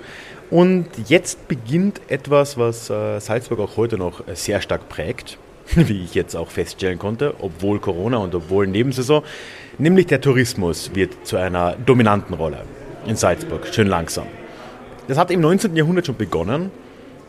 [0.51, 5.39] und jetzt beginnt etwas, was äh, Salzburg auch heute noch sehr stark prägt,
[5.75, 9.23] wie ich jetzt auch feststellen konnte, obwohl Corona und obwohl Nebensaison,
[9.79, 12.65] nämlich der Tourismus wird zu einer dominanten Rolle
[13.07, 14.27] in Salzburg, schön langsam.
[15.09, 15.75] Das hat im 19.
[15.77, 16.71] Jahrhundert schon begonnen.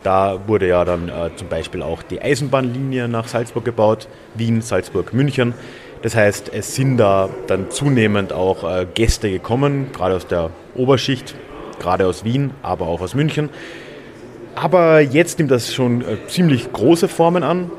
[0.04, 5.14] Da wurde ja dann äh, zum Beispiel auch die Eisenbahnlinie nach Salzburg gebaut, Wien, Salzburg,
[5.14, 5.54] München.
[6.02, 11.36] Das heißt, es sind da dann zunehmend auch äh, Gäste gekommen, gerade aus der Oberschicht,
[11.82, 13.50] gerade aus Wien, aber auch aus München.
[14.56, 17.72] Aber jetzt nimmt das schon äh, ziemlich große Formen an.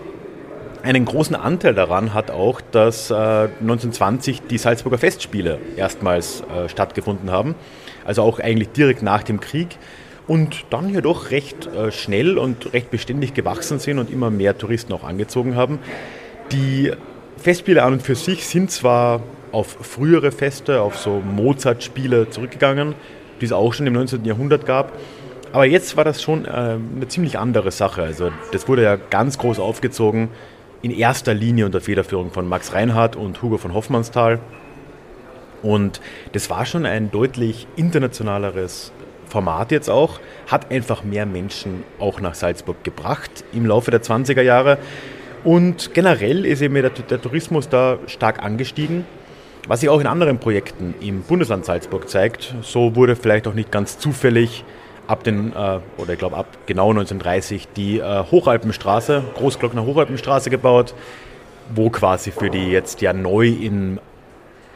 [0.83, 7.31] Einen großen Anteil daran hat auch, dass äh, 1920 die Salzburger Festspiele erstmals äh, stattgefunden
[7.31, 7.55] haben.
[8.05, 9.79] Also auch eigentlich direkt nach dem Krieg
[10.27, 14.59] und dann hier doch recht äh, schnell und recht beständig gewachsen sind und immer mehr
[14.59, 15.79] Touristen auch angezogen haben.
[16.51, 16.93] Die
[17.37, 19.23] Festspiele an und für sich sind zwar
[19.53, 22.95] auf frühere Feste, auf so Mozart-Spiele zurückgegangen,
[23.43, 24.25] die es auch schon im 19.
[24.25, 24.93] Jahrhundert gab.
[25.53, 28.03] Aber jetzt war das schon äh, eine ziemlich andere Sache.
[28.03, 30.31] Also das wurde ja ganz groß aufgezogen,
[30.81, 34.39] in erster Linie unter Federführung von Max Reinhardt und Hugo von Hoffmannsthal.
[35.63, 36.01] Und
[36.33, 38.93] das war schon ein deutlich internationaleres
[39.27, 44.43] Format jetzt auch, hat einfach mehr Menschen auch nach Salzburg gebracht im Laufe der 20er
[44.43, 44.79] Jahre.
[45.45, 49.05] Und generell ist eben der, der Tourismus da stark angestiegen.
[49.69, 53.71] Was sich auch in anderen Projekten im Bundesland Salzburg zeigt, so wurde vielleicht auch nicht
[53.71, 54.65] ganz zufällig
[55.07, 60.95] ab den, äh, oder ich glaube ab genau 1930 die äh, Hochalpenstraße, Großglockner Hochalpenstraße gebaut,
[61.75, 64.01] wo quasi für die jetzt ja neu in,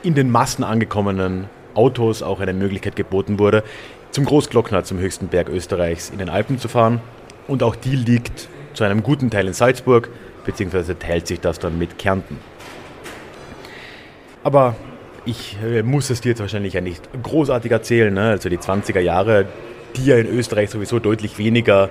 [0.05, 3.65] in den Massen angekommenen Autos auch eine Möglichkeit geboten wurde,
[4.13, 7.01] zum Großglockner, zum höchsten Berg Österreichs in den Alpen zu fahren.
[7.49, 10.11] Und auch die liegt zu einem guten Teil in Salzburg,
[10.45, 12.39] beziehungsweise teilt sich das dann mit Kärnten.
[14.47, 14.77] Aber
[15.25, 18.15] ich äh, muss es dir jetzt wahrscheinlich ja nicht großartig erzählen.
[18.15, 18.29] Ne?
[18.29, 19.47] Also die 20er Jahre,
[19.97, 21.91] die ja in Österreich sowieso deutlich weniger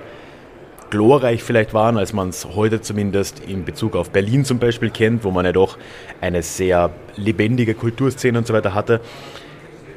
[0.88, 5.22] glorreich vielleicht waren, als man es heute zumindest in Bezug auf Berlin zum Beispiel kennt,
[5.22, 5.76] wo man ja doch
[6.22, 9.02] eine sehr lebendige Kulturszene und so weiter hatte.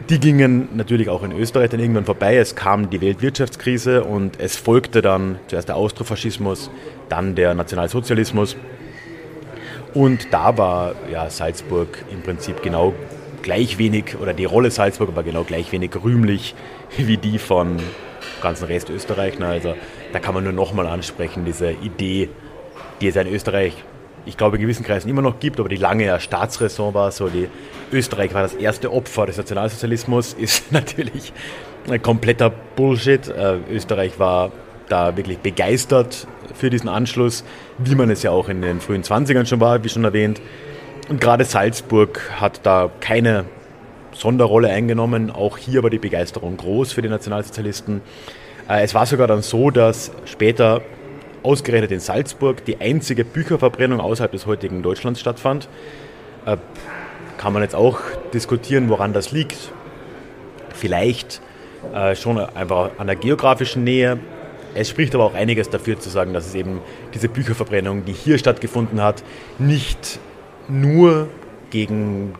[0.10, 2.36] Die gingen natürlich auch in Österreich dann irgendwann vorbei.
[2.36, 6.70] Es kam die Weltwirtschaftskrise und es folgte dann zuerst der Austrofaschismus,
[7.08, 8.58] dann der Nationalsozialismus.
[9.94, 12.94] Und da war ja Salzburg im Prinzip genau
[13.42, 16.56] gleich wenig, oder die Rolle Salzburg war genau gleich wenig rühmlich
[16.98, 17.78] wie die von
[18.42, 19.42] ganzen Rest Österreich.
[19.42, 19.76] Also
[20.14, 22.30] da kann man nur nochmal ansprechen, diese Idee,
[23.02, 23.84] die es in Österreich
[24.26, 27.30] ich glaube, in gewissen Kreisen immer noch gibt, aber die lange ja Staatsräson war, so
[27.30, 27.48] die
[27.92, 31.34] Österreich war das erste Opfer des Nationalsozialismus, ist natürlich
[31.90, 33.28] ein kompletter Bullshit.
[33.28, 34.52] Äh, Österreich war
[34.88, 36.28] da wirklich begeistert
[36.60, 37.44] für diesen Anschluss,
[37.78, 40.42] wie man es ja auch in den frühen 20ern schon war, wie schon erwähnt.
[41.08, 43.46] Und gerade Salzburg hat da keine
[44.12, 45.32] Sonderrolle eingenommen.
[45.32, 48.02] Auch hier war die Begeisterung groß für die Nationalsozialisten.
[48.68, 50.82] Äh, es war sogar dann so, dass später
[51.42, 55.70] ausgerechnet in Salzburg die einzige Bücherverbrennung außerhalb des heutigen Deutschlands stattfand.
[56.46, 56.58] Äh,
[57.38, 58.00] kann man jetzt auch
[58.34, 59.72] diskutieren, woran das liegt.
[60.74, 61.42] Vielleicht
[61.94, 64.20] äh, schon einfach an der geografischen Nähe.
[64.76, 66.82] Es spricht aber auch einiges dafür zu sagen, dass es eben
[67.14, 69.24] diese Bücherverbrennung, die hier stattgefunden hat,
[69.58, 70.20] nicht
[70.68, 71.28] nur
[71.70, 72.34] gegen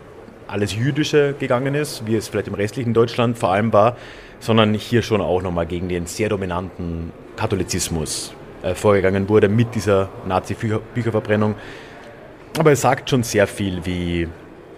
[0.48, 3.98] alles Jüdische gegangen ist, wie es vielleicht im restlichen Deutschland vor allem war,
[4.40, 10.10] sondern hier schon auch nochmal gegen den sehr dominanten Katholizismus äh, vorgegangen wurde mit dieser
[10.28, 11.56] Nazi-Bücherverbrennung.
[12.58, 14.28] Aber es sagt schon sehr viel, wie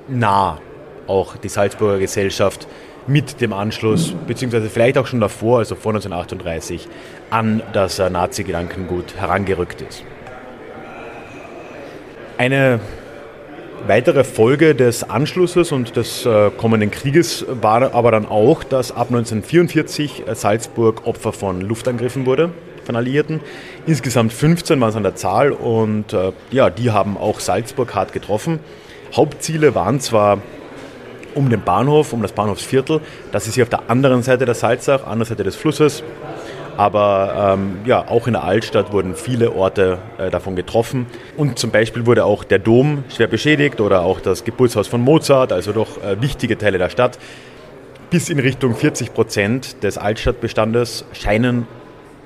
[0.08, 0.60] nah
[1.08, 2.68] auch die Salzburger Gesellschaft
[3.08, 6.88] mit dem Anschluss, beziehungsweise vielleicht auch schon davor, also vor 1938,
[7.30, 10.04] an das äh, Nazi-Gedankengut herangerückt ist.
[12.38, 12.80] Eine
[13.88, 19.08] weitere Folge des Anschlusses und des äh, kommenden Krieges war aber dann auch, dass ab
[19.08, 22.52] 1944 Salzburg Opfer von Luftangriffen wurde
[22.84, 23.42] von Alliierten.
[23.86, 28.14] Insgesamt 15 waren es an der Zahl und äh, ja, die haben auch Salzburg hart
[28.14, 28.60] getroffen.
[29.14, 30.40] Hauptziele waren zwar
[31.36, 33.02] um den Bahnhof, um das Bahnhofsviertel.
[33.32, 36.04] Das ist hier auf der anderen Seite der Salzach, anderen Seite des Flusses.
[36.78, 41.06] Aber ähm, ja, auch in der Altstadt wurden viele Orte äh, davon getroffen.
[41.38, 45.52] Und zum Beispiel wurde auch der Dom schwer beschädigt oder auch das Geburtshaus von Mozart,
[45.52, 47.20] also doch äh, wichtige Teile der Stadt.
[48.10, 51.68] Bis in Richtung 40 Prozent des Altstadtbestandes scheinen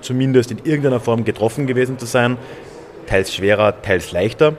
[0.01, 2.37] zumindest in irgendeiner Form getroffen gewesen zu sein,
[3.07, 4.53] teils schwerer, teils leichter.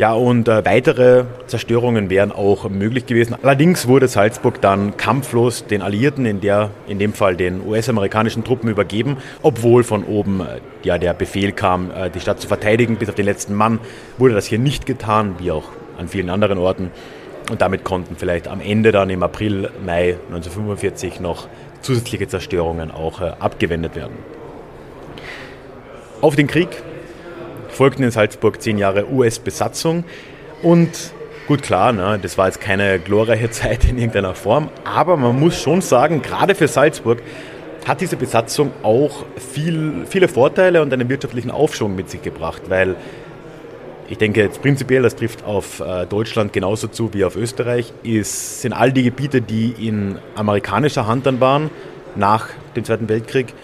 [0.00, 3.36] Ja, und äh, weitere Zerstörungen wären auch möglich gewesen.
[3.42, 8.70] Allerdings wurde Salzburg dann kampflos den Alliierten, in, der, in dem Fall den US-amerikanischen Truppen,
[8.70, 12.96] übergeben, obwohl von oben äh, ja, der Befehl kam, äh, die Stadt zu verteidigen.
[12.96, 13.78] Bis auf den letzten Mann
[14.16, 16.90] wurde das hier nicht getan, wie auch an vielen anderen Orten.
[17.50, 21.46] Und damit konnten vielleicht am Ende dann im April, Mai 1945 noch
[21.82, 24.14] zusätzliche Zerstörungen auch äh, abgewendet werden.
[26.22, 26.70] Auf den Krieg
[27.72, 30.04] folgten in Salzburg zehn Jahre US-Besatzung
[30.62, 30.90] und
[31.46, 35.60] gut klar, ne, das war jetzt keine glorreiche Zeit in irgendeiner Form, aber man muss
[35.60, 37.22] schon sagen, gerade für Salzburg
[37.86, 42.96] hat diese Besatzung auch viel, viele Vorteile und einen wirtschaftlichen Aufschwung mit sich gebracht, weil
[44.10, 48.60] ich denke jetzt prinzipiell, das trifft auf äh, Deutschland genauso zu wie auf Österreich, ist,
[48.60, 51.70] sind all die Gebiete, die in amerikanischer Hand dann waren,
[52.16, 53.54] nach dem Zweiten Weltkrieg,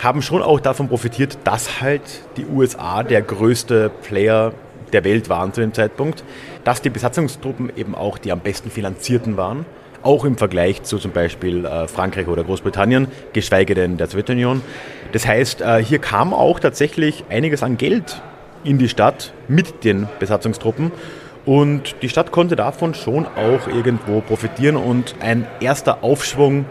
[0.00, 2.02] haben schon auch davon profitiert, dass halt
[2.36, 4.52] die USA der größte Player
[4.92, 6.24] der Welt waren zu dem Zeitpunkt,
[6.64, 9.66] dass die Besatzungstruppen eben auch die am besten finanzierten waren,
[10.02, 14.62] auch im Vergleich zu zum Beispiel äh, Frankreich oder Großbritannien, geschweige denn der Sowjetunion.
[15.12, 18.22] Das heißt, äh, hier kam auch tatsächlich einiges an Geld
[18.64, 20.90] in die Stadt mit den Besatzungstruppen
[21.44, 26.64] und die Stadt konnte davon schon auch irgendwo profitieren und ein erster Aufschwung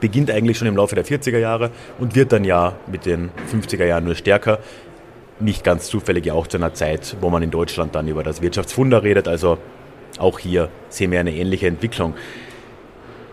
[0.00, 3.84] beginnt eigentlich schon im Laufe der 40er Jahre und wird dann ja mit den 50er
[3.84, 4.58] Jahren nur stärker.
[5.40, 8.42] Nicht ganz zufällig ja auch zu einer Zeit, wo man in Deutschland dann über das
[8.42, 9.28] Wirtschaftswunder redet.
[9.28, 9.58] Also
[10.18, 12.14] auch hier sehen wir eine ähnliche Entwicklung.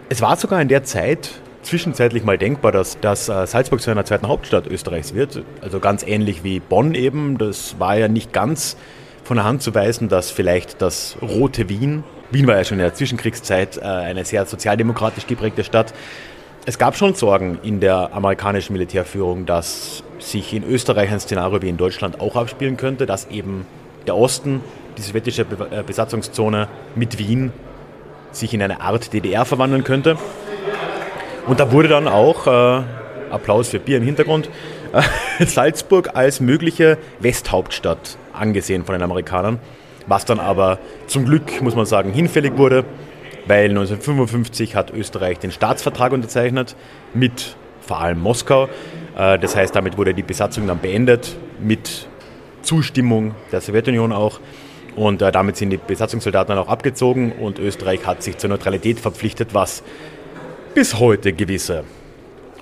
[0.10, 1.32] Es war sogar in der Zeit
[1.64, 5.44] zwischenzeitlich mal denkbar, dass, dass äh, Salzburg zu einer zweiten Hauptstadt Österreichs wird.
[5.62, 7.40] Also ganz ähnlich wie Bonn eben.
[7.40, 8.78] Das war ja nicht ganz
[9.24, 12.84] von der Hand zu weisen, dass vielleicht das rote Wien, Wien war ja schon in
[12.84, 15.94] der Zwischenkriegszeit äh, eine sehr sozialdemokratisch geprägte Stadt,
[16.66, 21.70] es gab schon Sorgen in der amerikanischen Militärführung, dass sich in Österreich ein Szenario wie
[21.70, 23.68] in Deutschland auch abspielen könnte, dass eben
[24.08, 24.62] der Osten,
[24.98, 27.52] die sowjetische äh, Besatzungszone mit Wien,
[28.32, 30.18] sich in eine Art DDR verwandeln könnte.
[31.46, 32.82] Und da wurde dann auch, äh,
[33.30, 34.50] Applaus für Bier im Hintergrund,
[34.94, 39.60] äh, Salzburg als mögliche Westhauptstadt angesehen von den Amerikanern,
[40.08, 42.86] was dann aber zum Glück, muss man sagen, hinfällig wurde
[43.48, 46.76] weil 1955 hat Österreich den Staatsvertrag unterzeichnet
[47.14, 48.68] mit vor allem Moskau.
[49.18, 52.08] Äh, das heißt, damit wurde die Besatzung dann beendet mit
[52.62, 54.40] Zustimmung der Sowjetunion auch.
[54.96, 59.00] Und äh, damit sind die Besatzungssoldaten dann auch abgezogen und Österreich hat sich zur Neutralität
[59.00, 59.84] verpflichtet, was
[60.74, 61.84] bis heute gewisse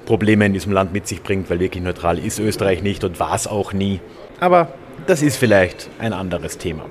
[0.06, 3.36] Probleme in diesem Land mit sich bringt, weil wirklich neutral ist Österreich nicht und war
[3.36, 4.02] es auch nie.
[4.40, 4.74] Aber
[5.08, 6.86] das ist vielleicht ein anderes Thema.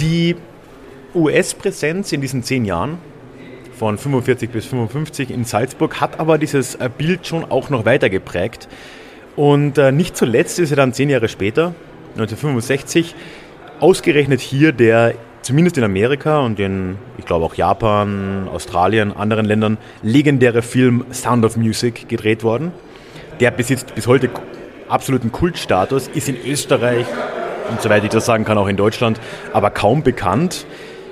[0.00, 0.36] Die
[1.14, 2.98] US-Präsenz in diesen zehn Jahren
[3.78, 8.10] von 45 bis 55 in Salzburg hat aber dieses äh, Bild schon auch noch weiter
[8.10, 8.68] geprägt.
[9.36, 11.74] Und äh, nicht zuletzt ist er dann zehn Jahre später,
[12.16, 13.14] 1965,
[13.78, 19.78] ausgerechnet hier der zumindest in Amerika und in, ich glaube auch Japan, Australien, anderen Ländern,
[20.02, 22.72] legendäre Film Sound of Music gedreht worden.
[23.40, 24.28] Der besitzt bis heute
[24.88, 27.06] absoluten Kultstatus, ist in Österreich
[27.70, 29.20] und soweit ich das sagen kann, auch in Deutschland,
[29.52, 30.66] aber kaum bekannt.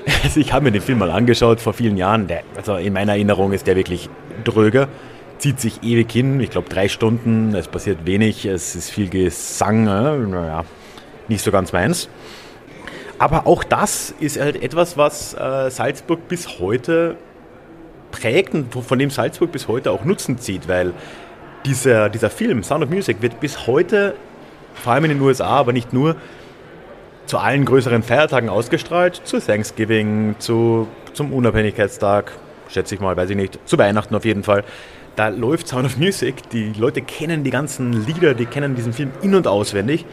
[0.22, 2.26] Also ich habe mir den Film mal angeschaut vor vielen Jahren.
[2.26, 4.08] Der, also in meiner Erinnerung ist der wirklich
[4.44, 4.88] dröger.
[5.38, 9.86] Zieht sich ewig hin, ich glaube drei Stunden, es passiert wenig, es ist viel Gesang,
[9.86, 10.64] äh, naja,
[11.28, 12.08] nicht so ganz meins.
[13.18, 17.16] Aber auch das ist halt etwas, was äh, Salzburg bis heute
[18.12, 20.94] prägt und von dem Salzburg bis heute auch Nutzen zieht, weil
[21.66, 24.14] dieser, dieser Film, Sound of Music, wird bis heute,
[24.74, 26.16] vor allem in den USA, aber nicht nur,
[27.26, 32.32] zu allen größeren Feiertagen ausgestrahlt, zu Thanksgiving, zu, zum Unabhängigkeitstag,
[32.68, 34.64] schätze ich mal, weiß ich nicht, zu Weihnachten auf jeden Fall.
[35.16, 39.10] Da läuft Sound of Music, die Leute kennen die ganzen Lieder, die kennen diesen Film
[39.22, 40.04] in- und auswendig.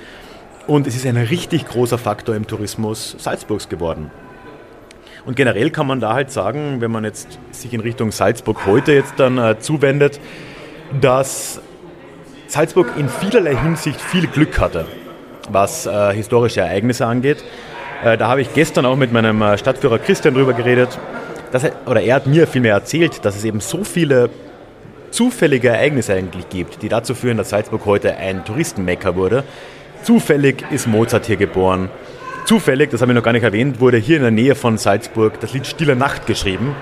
[0.66, 4.12] Und es ist ein richtig großer Faktor im Tourismus Salzburgs geworden.
[5.26, 8.94] Und generell kann man da halt sagen, wenn man jetzt sich in Richtung Salzburg heute
[8.94, 10.20] jetzt dann äh, zuwendet,
[11.00, 11.62] dass
[12.48, 14.86] Salzburg in vielerlei Hinsicht viel Glück hatte
[15.50, 17.44] was äh, historische Ereignisse angeht.
[18.04, 20.98] Äh, da habe ich gestern auch mit meinem äh, Stadtführer Christian drüber geredet.
[21.52, 24.30] Er, oder er hat mir vielmehr erzählt, dass es eben so viele
[25.12, 29.44] zufällige Ereignisse eigentlich gibt, die dazu führen, dass Salzburg heute ein Touristenmecker wurde.
[30.02, 31.90] Zufällig ist Mozart hier geboren.
[32.46, 35.40] Zufällig, das habe ich noch gar nicht erwähnt, wurde hier in der Nähe von Salzburg
[35.40, 36.76] das Lied Stille Nacht geschrieben.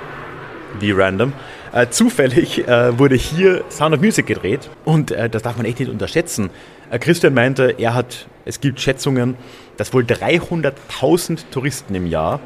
[0.79, 1.33] Wie random.
[1.73, 5.79] Äh, zufällig äh, wurde hier Sound of Music gedreht und äh, das darf man echt
[5.79, 6.49] nicht unterschätzen.
[6.89, 9.35] Äh, Christian meinte, er hat, es gibt Schätzungen,
[9.77, 12.39] dass wohl 300.000 Touristen im Jahr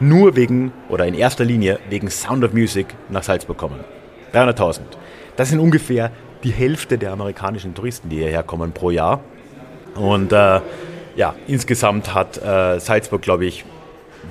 [0.00, 3.80] nur wegen oder in erster Linie wegen Sound of Music nach Salzburg kommen.
[4.32, 4.80] 300.000.
[5.36, 6.10] Das sind ungefähr
[6.42, 9.20] die Hälfte der amerikanischen Touristen, die hierher kommen pro Jahr.
[9.94, 10.60] Und äh,
[11.14, 13.64] ja, insgesamt hat äh, Salzburg, glaube ich,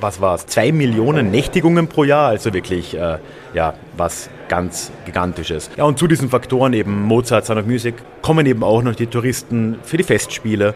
[0.01, 3.17] was war es, zwei Millionen Nächtigungen pro Jahr, also wirklich äh,
[3.53, 5.69] ja, was ganz Gigantisches.
[5.77, 9.07] Ja, und zu diesen Faktoren eben Mozart, Sound of Music, kommen eben auch noch die
[9.07, 10.73] Touristen für die Festspiele.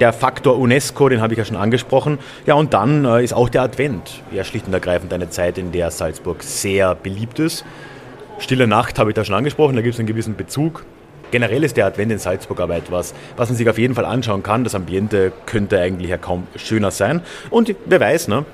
[0.00, 2.18] Der Faktor UNESCO, den habe ich ja schon angesprochen.
[2.46, 5.72] Ja, und dann äh, ist auch der Advent ja schlicht und ergreifend eine Zeit, in
[5.72, 7.64] der Salzburg sehr beliebt ist.
[8.38, 10.84] Stille Nacht habe ich da schon angesprochen, da gibt es einen gewissen Bezug.
[11.30, 14.42] Generell ist der Advent in Salzburg aber etwas, was man sich auf jeden Fall anschauen
[14.42, 14.64] kann.
[14.64, 17.22] Das Ambiente könnte eigentlich ja kaum schöner sein.
[17.50, 18.44] Und wer weiß, ne?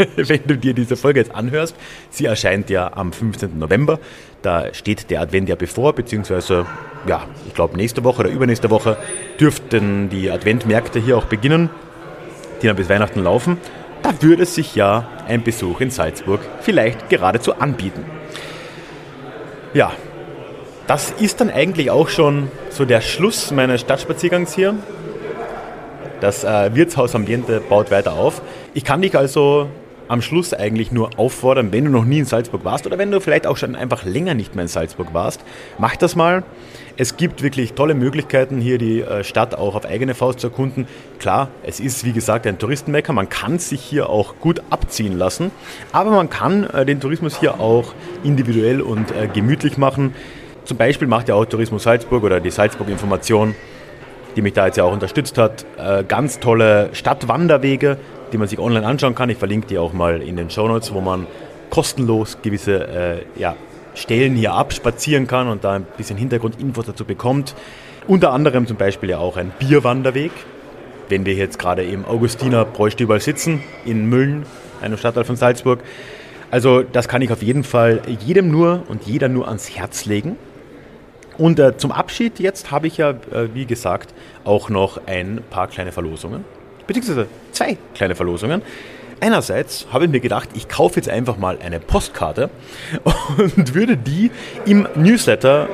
[0.16, 1.76] wenn du dir diese Folge jetzt anhörst.
[2.10, 3.58] Sie erscheint ja am 15.
[3.58, 3.98] November.
[4.42, 6.66] Da steht der Advent ja bevor, beziehungsweise,
[7.06, 8.96] ja, ich glaube, nächste Woche oder übernächste Woche
[9.38, 11.70] dürften die Adventmärkte hier auch beginnen,
[12.62, 13.58] die dann bis Weihnachten laufen.
[14.02, 18.04] Da würde sich ja ein Besuch in Salzburg vielleicht geradezu anbieten.
[19.74, 19.92] Ja,
[20.90, 24.74] das ist dann eigentlich auch schon so der Schluss meines Stadtspaziergangs hier.
[26.20, 28.42] Das äh, Wirtshaus Ambiente baut weiter auf.
[28.74, 29.68] Ich kann dich also
[30.08, 33.20] am Schluss eigentlich nur auffordern, wenn du noch nie in Salzburg warst oder wenn du
[33.20, 35.44] vielleicht auch schon einfach länger nicht mehr in Salzburg warst,
[35.78, 36.42] mach das mal.
[36.96, 40.88] Es gibt wirklich tolle Möglichkeiten, hier die äh, Stadt auch auf eigene Faust zu erkunden.
[41.20, 45.52] Klar, es ist wie gesagt ein Touristenmecker, man kann sich hier auch gut abziehen lassen,
[45.92, 50.14] aber man kann äh, den Tourismus hier auch individuell und äh, gemütlich machen.
[50.70, 53.56] Zum Beispiel macht ja auch Tourismus Salzburg oder die Salzburg Information,
[54.36, 55.66] die mich da jetzt ja auch unterstützt hat,
[56.06, 57.96] ganz tolle Stadtwanderwege,
[58.32, 59.28] die man sich online anschauen kann.
[59.30, 61.26] Ich verlinke die auch mal in den Show Notes, wo man
[61.70, 63.56] kostenlos gewisse äh, ja,
[63.96, 67.56] Stellen hier abspazieren kann und da ein bisschen Hintergrundinfos dazu bekommt.
[68.06, 70.30] Unter anderem zum Beispiel ja auch ein Bierwanderweg.
[71.08, 74.46] Wenn wir jetzt gerade im Augustiner Bräustübal sitzen, in Mülln,
[74.80, 75.80] einem Stadtteil von Salzburg.
[76.52, 80.36] Also das kann ich auf jeden Fall jedem nur und jeder nur ans Herz legen.
[81.40, 84.14] Und äh, zum Abschied jetzt habe ich ja, äh, wie gesagt,
[84.44, 86.44] auch noch ein paar kleine Verlosungen
[86.90, 88.62] beziehungsweise zwei kleine Verlosungen.
[89.20, 92.50] Einerseits habe ich mir gedacht, ich kaufe jetzt einfach mal eine Postkarte
[93.36, 94.30] und würde die
[94.66, 95.68] im Newsletter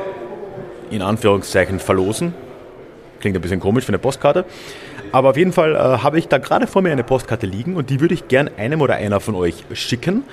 [0.91, 2.35] in Anführungszeichen verlosen.
[3.21, 4.45] Klingt ein bisschen komisch für eine Postkarte.
[5.13, 7.89] Aber auf jeden Fall äh, habe ich da gerade vor mir eine Postkarte liegen und
[7.89, 10.25] die würde ich gern einem oder einer von euch schicken.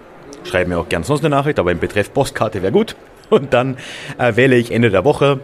[0.44, 2.96] Schreib mir auch gerne sonst eine Nachricht, aber im Betreff Postkarte wäre gut.
[3.30, 3.78] Und dann
[4.18, 5.40] äh, wähle ich Ende der Woche,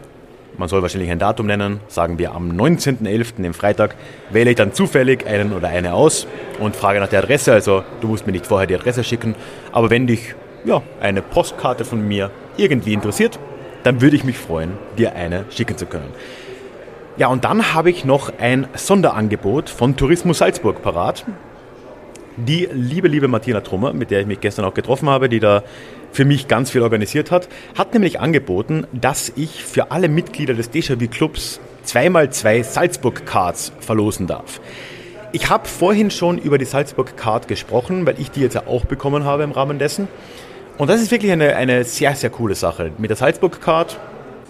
[0.58, 3.96] man soll wahrscheinlich ein Datum nennen, sagen wir am 19.11., dem Freitag,
[4.30, 6.28] wähle ich dann zufällig einen oder eine aus
[6.60, 7.54] und frage nach der Adresse.
[7.54, 9.36] Also du musst mir nicht vorher die Adresse schicken,
[9.72, 10.36] aber wenn dich
[10.66, 13.40] ja, eine Postkarte von mir irgendwie interessiert,
[13.84, 16.10] dann würde ich mich freuen, dir eine schicken zu können.
[17.18, 21.26] Ja, und dann habe ich noch ein Sonderangebot von Tourismus Salzburg parat.
[22.36, 25.64] Die liebe, liebe Martina Trummer, mit der ich mich gestern auch getroffen habe, die da
[26.16, 30.72] für mich ganz viel organisiert hat, hat nämlich angeboten, dass ich für alle Mitglieder des
[30.72, 34.62] Déjà-vu Clubs zweimal zwei Salzburg Cards verlosen darf.
[35.34, 39.26] Ich habe vorhin schon über die Salzburg Card gesprochen, weil ich die jetzt auch bekommen
[39.26, 40.08] habe im Rahmen dessen.
[40.78, 42.92] Und das ist wirklich eine, eine sehr, sehr coole Sache.
[42.98, 44.00] Mit der Salzburg-Card,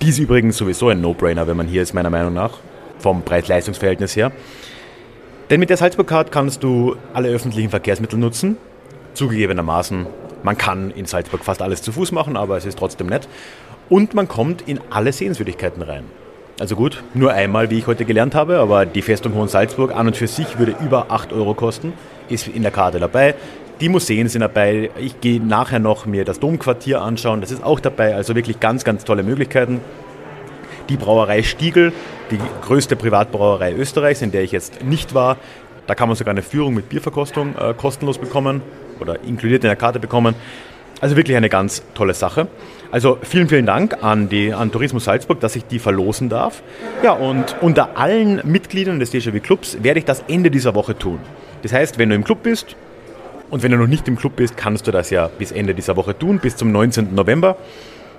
[0.03, 2.59] die ist übrigens sowieso ein No-Brainer, wenn man hier ist, meiner Meinung nach,
[2.99, 4.31] vom Preis-Leistungs-Verhältnis her.
[5.49, 8.57] Denn mit der Salzburg-Card kannst du alle öffentlichen Verkehrsmittel nutzen.
[9.15, 10.05] Zugegebenermaßen,
[10.45, 13.27] man kann in Salzburg fast alles zu Fuß machen, aber es ist trotzdem nett.
[13.89, 16.05] Und man kommt in alle Sehenswürdigkeiten rein.
[16.59, 20.07] Also gut, nur einmal, wie ich heute gelernt habe, aber die Festung Hohen Salzburg an
[20.07, 21.93] und für sich würde über 8 Euro kosten,
[22.29, 23.33] ist in der Karte dabei.
[23.81, 24.91] Die Museen sind dabei.
[24.97, 27.41] Ich gehe nachher noch mir das Domquartier anschauen.
[27.41, 28.15] Das ist auch dabei.
[28.15, 29.81] Also wirklich ganz, ganz tolle Möglichkeiten.
[30.87, 31.91] Die Brauerei Stiegel,
[32.31, 35.37] die größte Privatbrauerei Österreichs, in der ich jetzt nicht war.
[35.87, 38.61] Da kann man sogar eine Führung mit Bierverkostung äh, kostenlos bekommen
[38.99, 40.35] oder inkludiert in der Karte bekommen.
[41.01, 42.47] Also wirklich eine ganz tolle Sache.
[42.91, 46.63] Also vielen, vielen Dank an, die, an Tourismus Salzburg, dass ich die verlosen darf.
[47.03, 51.19] Ja, und unter allen Mitgliedern des Déjà-vu Clubs werde ich das Ende dieser Woche tun.
[51.63, 52.75] Das heißt, wenn du im Club bist
[53.49, 55.95] und wenn du noch nicht im Club bist, kannst du das ja bis Ende dieser
[55.97, 57.13] Woche tun, bis zum 19.
[57.13, 57.57] November.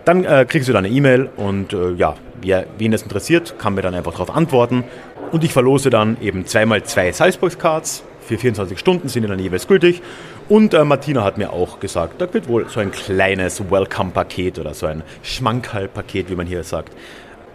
[0.04, 3.82] Dann äh, kriegst du deine E-Mail und äh, ja, wer, wen das interessiert, kann mir
[3.82, 4.84] dann einfach darauf antworten.
[5.32, 8.04] Und ich verlose dann eben zweimal zwei Salzburg-Cards.
[8.20, 10.02] Für 24 Stunden sind die dann jeweils gültig.
[10.48, 14.74] Und äh, Martina hat mir auch gesagt, da wird wohl so ein kleines Welcome-Paket oder
[14.74, 16.92] so ein Schmankerl-Paket, wie man hier sagt,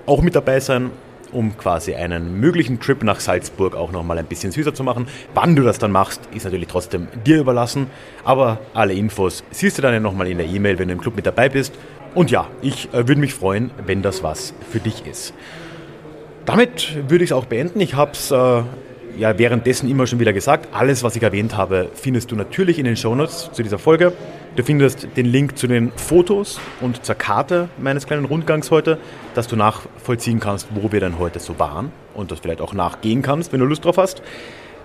[0.06, 0.92] auch mit dabei sein
[1.32, 5.08] um quasi einen möglichen Trip nach Salzburg auch nochmal ein bisschen süßer zu machen.
[5.34, 7.88] Wann du das dann machst, ist natürlich trotzdem dir überlassen.
[8.24, 11.16] Aber alle Infos siehst du dann ja nochmal in der E-Mail, wenn du im Club
[11.16, 11.74] mit dabei bist.
[12.14, 15.34] Und ja, ich äh, würde mich freuen, wenn das was für dich ist.
[16.46, 17.80] Damit würde ich es auch beenden.
[17.80, 18.64] Ich habe es äh,
[19.18, 20.70] ja währenddessen immer schon wieder gesagt.
[20.74, 24.14] Alles, was ich erwähnt habe, findest du natürlich in den Shownotes zu dieser Folge.
[24.56, 28.98] Du findest den Link zu den Fotos und zur Karte meines kleinen Rundgangs heute,
[29.34, 33.22] dass du nachvollziehen kannst, wo wir denn heute so waren und das vielleicht auch nachgehen
[33.22, 34.22] kannst, wenn du Lust drauf hast.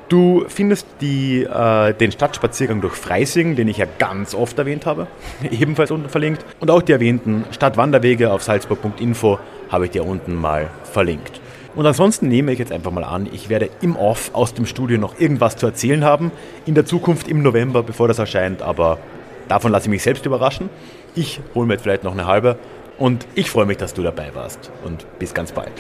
[0.09, 5.09] Du findest die, äh, den Stadtspaziergang durch Freising, den ich ja ganz oft erwähnt habe,
[5.51, 6.45] ebenfalls unten verlinkt.
[6.61, 11.41] Und auch die erwähnten Stadtwanderwege auf salzburg.info habe ich dir unten mal verlinkt.
[11.77, 14.99] Und ansonsten nehme ich jetzt einfach mal an, ich werde im Off aus dem Studio
[14.99, 16.33] noch irgendwas zu erzählen haben.
[16.65, 18.63] In der Zukunft im November, bevor das erscheint.
[18.63, 18.99] Aber
[19.47, 20.71] davon lasse ich mich selbst überraschen.
[21.15, 22.59] Ich hole mir jetzt vielleicht noch eine halbe.
[22.99, 24.71] Und ich freue mich, dass du dabei warst.
[24.85, 25.71] Und bis ganz bald.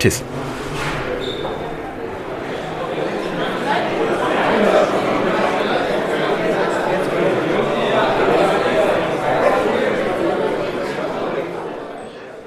[0.00, 0.24] Tschüss.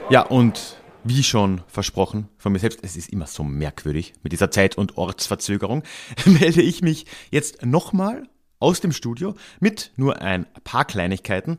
[0.10, 4.52] Ja, und wie schon versprochen von mir selbst, es ist immer so merkwürdig mit dieser
[4.52, 5.84] Zeit- und Ortsverzögerung,
[6.26, 8.24] melde ich mich jetzt nochmal
[8.60, 11.58] aus dem Studio mit nur ein paar Kleinigkeiten.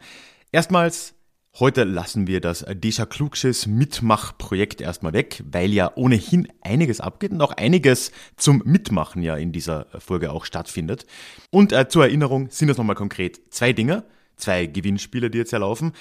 [0.52, 1.14] Erstmals,
[1.58, 7.42] heute lassen wir das Deja Klugsches Mitmachprojekt erstmal weg, weil ja ohnehin einiges abgeht und
[7.42, 11.06] auch einiges zum Mitmachen ja in dieser Folge auch stattfindet.
[11.50, 14.04] Und äh, zur Erinnerung sind das nochmal konkret zwei Dinge,
[14.36, 15.92] zwei Gewinnspiele, die jetzt ja laufen.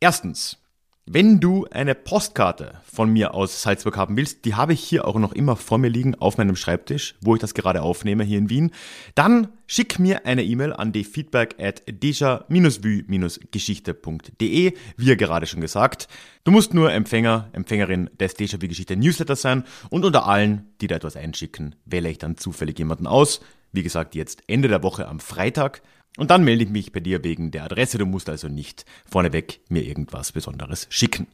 [0.00, 0.59] Erstens,
[1.06, 5.16] wenn du eine Postkarte von mir aus Salzburg haben willst, die habe ich hier auch
[5.16, 8.48] noch immer vor mir liegen auf meinem Schreibtisch, wo ich das gerade aufnehme hier in
[8.48, 8.70] Wien,
[9.14, 16.06] dann schick mir eine E-Mail an die feedback at deja-vue-geschichte.de, wie gerade schon gesagt.
[16.44, 20.86] Du musst nur Empfänger, Empfängerin des Deja Vu Geschichte Newsletter sein und unter allen, die
[20.86, 23.40] da etwas einschicken, wähle ich dann zufällig jemanden aus.
[23.72, 25.80] Wie gesagt, jetzt Ende der Woche am Freitag.
[26.16, 27.98] Und dann melde ich mich bei dir wegen der Adresse.
[27.98, 31.28] Du musst also nicht vorneweg mir irgendwas Besonderes schicken.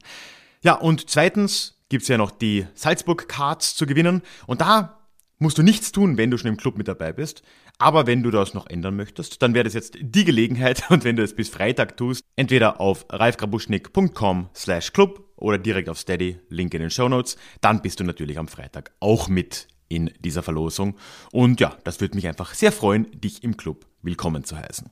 [0.63, 4.21] Ja, und zweitens gibt's ja noch die Salzburg Cards zu gewinnen.
[4.45, 4.97] Und da
[5.39, 7.43] musst du nichts tun, wenn du schon im Club mit dabei bist.
[7.79, 10.83] Aber wenn du das noch ändern möchtest, dann wäre das jetzt die Gelegenheit.
[10.89, 15.99] Und wenn du es bis Freitag tust, entweder auf ralfgrabuschnick.com slash club oder direkt auf
[15.99, 20.11] Steady, Link in den Show Notes, dann bist du natürlich am Freitag auch mit in
[20.19, 20.97] dieser Verlosung.
[21.31, 24.89] Und ja, das würde mich einfach sehr freuen, dich im Club willkommen zu heißen.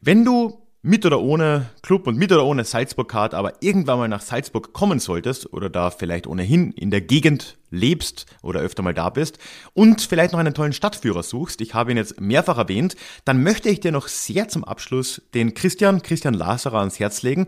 [0.00, 4.20] Wenn du mit oder ohne Club und mit oder ohne Salzburg-Card aber irgendwann mal nach
[4.20, 9.10] Salzburg kommen solltest oder da vielleicht ohnehin in der Gegend lebst oder öfter mal da
[9.10, 9.38] bist
[9.74, 12.94] und vielleicht noch einen tollen Stadtführer suchst, ich habe ihn jetzt mehrfach erwähnt,
[13.24, 17.46] dann möchte ich dir noch sehr zum Abschluss den Christian, Christian Laserer ans Herz legen.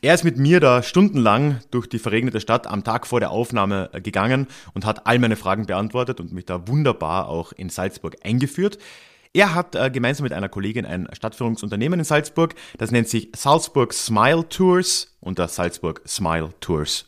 [0.00, 3.90] Er ist mit mir da stundenlang durch die verregnete Stadt am Tag vor der Aufnahme
[3.92, 8.16] äh, gegangen und hat all meine Fragen beantwortet und mich da wunderbar auch in Salzburg
[8.22, 8.78] eingeführt.
[9.36, 13.92] Er hat äh, gemeinsam mit einer Kollegin ein Stadtführungsunternehmen in Salzburg, das nennt sich Salzburg
[13.92, 17.06] Smile Tours unter Salzburg Smile Tours.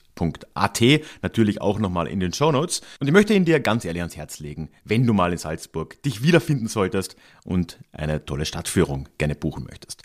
[0.55, 0.81] .at,
[1.21, 2.81] natürlich auch nochmal in den Show Notes.
[3.01, 6.03] Und ich möchte ihn dir ganz ehrlich ans Herz legen, wenn du mal in Salzburg
[6.05, 10.05] dich wiederfinden solltest und eine tolle Stadtführung gerne buchen möchtest.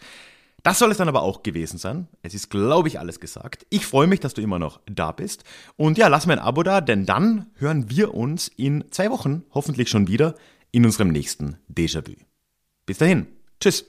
[0.64, 2.10] Das soll es dann aber auch gewesen sein.
[2.24, 3.66] Es ist, glaube ich, alles gesagt.
[3.70, 5.46] Ich freue mich, dass du immer noch da bist.
[5.78, 9.44] Und ja, lass mir ein Abo da, denn dann hören wir uns in zwei Wochen
[9.54, 10.36] hoffentlich schon wieder
[10.72, 12.16] in unserem nächsten Déjà-vu.
[12.86, 13.28] Bis dahin.
[13.60, 13.86] Tschüss.